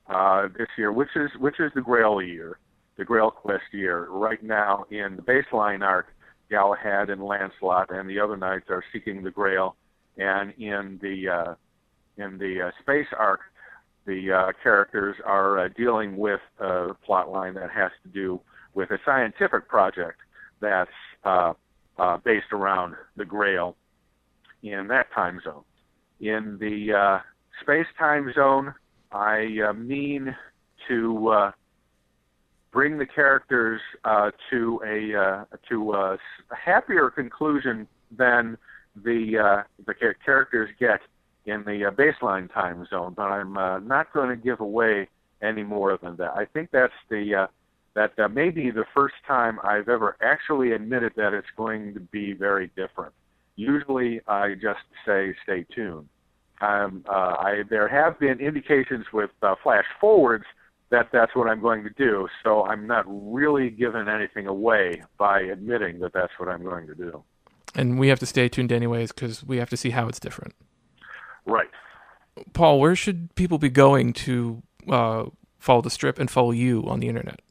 uh, 0.07 0.47
this 0.57 0.67
year, 0.77 0.91
which 0.91 1.15
is 1.15 1.31
which 1.39 1.59
is 1.59 1.71
the 1.73 1.81
Grail 1.81 2.21
year, 2.21 2.59
the 2.97 3.05
Grail 3.05 3.31
Quest 3.31 3.63
year. 3.71 4.07
Right 4.09 4.43
now, 4.43 4.85
in 4.91 5.15
the 5.15 5.21
baseline 5.21 5.81
arc, 5.81 6.07
Galahad 6.49 7.09
and 7.09 7.23
Lancelot 7.23 7.89
and 7.91 8.09
the 8.09 8.19
other 8.19 8.37
knights 8.37 8.65
are 8.69 8.83
seeking 8.93 9.23
the 9.23 9.31
Grail, 9.31 9.75
and 10.17 10.53
in 10.57 10.99
the 11.01 11.29
uh, 11.29 11.55
in 12.17 12.37
the 12.37 12.67
uh, 12.67 12.71
space 12.81 13.07
arc, 13.17 13.41
the 14.05 14.31
uh, 14.31 14.51
characters 14.63 15.15
are 15.25 15.59
uh, 15.59 15.69
dealing 15.75 16.17
with 16.17 16.39
a 16.59 16.93
plot 17.05 17.31
line 17.31 17.53
that 17.55 17.71
has 17.71 17.91
to 18.03 18.09
do 18.09 18.39
with 18.73 18.91
a 18.91 18.99
scientific 19.05 19.67
project 19.67 20.19
that's 20.61 20.89
uh, 21.23 21.53
uh, 21.97 22.17
based 22.17 22.51
around 22.51 22.95
the 23.15 23.25
Grail 23.25 23.75
in 24.63 24.87
that 24.87 25.11
time 25.13 25.39
zone. 25.43 25.63
In 26.19 26.57
the 26.59 26.93
uh, 26.93 27.19
space 27.61 27.87
time 27.97 28.31
zone, 28.33 28.73
I 29.11 29.59
uh, 29.69 29.73
mean 29.73 30.35
to 30.87 31.27
uh, 31.29 31.51
bring 32.75 32.97
the 32.97 33.05
characters 33.05 33.79
uh, 34.03 34.29
to 34.51 34.81
a 34.85 35.17
uh, 35.17 35.45
to 35.69 35.93
a 35.93 36.17
happier 36.53 37.09
conclusion 37.09 37.87
than 38.15 38.57
the 39.03 39.37
uh, 39.39 39.63
the 39.87 39.93
characters 39.93 40.69
get 40.77 40.99
in 41.45 41.63
the 41.63 41.85
uh, 41.85 41.91
baseline 41.91 42.53
time 42.53 42.85
zone. 42.89 43.13
But 43.15 43.27
I'm 43.27 43.57
uh, 43.57 43.79
not 43.79 44.11
going 44.13 44.29
to 44.29 44.35
give 44.35 44.59
away 44.59 45.07
any 45.41 45.63
more 45.63 45.97
than 46.03 46.17
that. 46.17 46.31
I 46.35 46.43
think 46.43 46.69
that's 46.71 46.93
the 47.09 47.43
uh, 47.43 47.47
that 47.95 48.11
uh, 48.19 48.27
may 48.27 48.49
be 48.49 48.71
the 48.71 48.85
first 48.93 49.15
time 49.25 49.57
I've 49.63 49.87
ever 49.87 50.17
actually 50.21 50.73
admitted 50.73 51.13
that 51.15 51.33
it's 51.33 51.47
going 51.55 51.93
to 51.93 52.01
be 52.01 52.33
very 52.33 52.69
different. 52.75 53.13
Usually, 53.55 54.19
I 54.27 54.55
just 54.55 54.83
say 55.05 55.33
stay 55.43 55.65
tuned. 55.73 56.09
Um, 56.59 57.05
uh, 57.07 57.35
I, 57.39 57.63
there 57.69 57.87
have 57.87 58.19
been 58.19 58.39
indications 58.39 59.05
with 59.13 59.29
uh, 59.41 59.55
flash 59.63 59.85
forwards 60.01 60.43
that 60.89 61.09
that's 61.11 61.35
what 61.35 61.47
I'm 61.47 61.61
going 61.61 61.83
to 61.83 61.89
do. 61.89 62.27
So 62.43 62.65
I'm 62.65 62.87
not 62.87 63.05
really 63.07 63.69
giving 63.69 64.07
anything 64.07 64.47
away 64.47 65.01
by 65.17 65.41
admitting 65.41 65.99
that 65.99 66.13
that's 66.13 66.33
what 66.37 66.49
I'm 66.49 66.63
going 66.63 66.87
to 66.87 66.95
do. 66.95 67.23
And 67.75 67.99
we 67.99 68.07
have 68.07 68.19
to 68.19 68.25
stay 68.25 68.47
tuned 68.47 68.71
anyways 68.71 69.11
because 69.11 69.43
we 69.43 69.57
have 69.57 69.69
to 69.69 69.77
see 69.77 69.89
how 69.89 70.07
it's 70.07 70.19
different. 70.19 70.53
Right. 71.45 71.69
Paul, 72.53 72.79
where 72.79 72.95
should 72.95 73.33
people 73.35 73.57
be 73.57 73.69
going 73.69 74.13
to 74.13 74.63
uh, 74.89 75.25
follow 75.59 75.81
the 75.81 75.89
strip 75.89 76.19
and 76.19 76.29
follow 76.29 76.51
you 76.51 76.83
on 76.87 76.99
the 76.99 77.07
internet? 77.07 77.41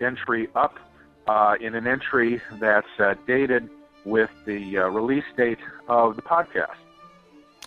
entry 0.00 0.48
up 0.54 0.78
uh, 1.26 1.56
in 1.60 1.74
an 1.74 1.88
entry 1.88 2.40
that's 2.60 2.86
uh, 2.98 3.14
dated 3.26 3.68
with 4.04 4.30
the 4.44 4.78
uh, 4.78 4.88
release 4.88 5.24
date 5.36 5.58
of 5.88 6.16
the 6.16 6.22
podcast. 6.22 6.76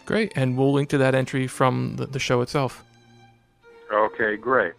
Great, 0.06 0.32
and 0.36 0.58
we'll 0.58 0.72
link 0.72 0.90
to 0.90 0.98
that 0.98 1.14
entry 1.16 1.48
from 1.48 1.96
the, 1.98 2.06
the 2.06 2.20
show 2.20 2.42
itself. 2.42 2.84
Okay, 3.92 4.38
great. 4.38 4.74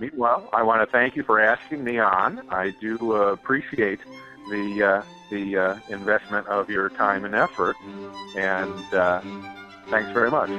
Meanwhile, 0.00 0.48
I 0.52 0.62
want 0.62 0.86
to 0.86 0.90
thank 0.90 1.16
you 1.16 1.22
for 1.22 1.40
asking 1.40 1.84
me 1.84 1.98
on. 1.98 2.42
I 2.50 2.74
do 2.80 3.14
uh, 3.14 3.32
appreciate 3.32 4.00
the 4.50 4.82
uh, 4.82 5.02
the 5.30 5.56
uh, 5.56 5.78
investment 5.88 6.46
of 6.48 6.70
your 6.70 6.90
time 6.90 7.24
and 7.24 7.34
effort, 7.34 7.76
and 8.36 8.94
uh, 8.94 9.20
thanks 9.88 10.12
very 10.12 10.30
much. 10.30 10.50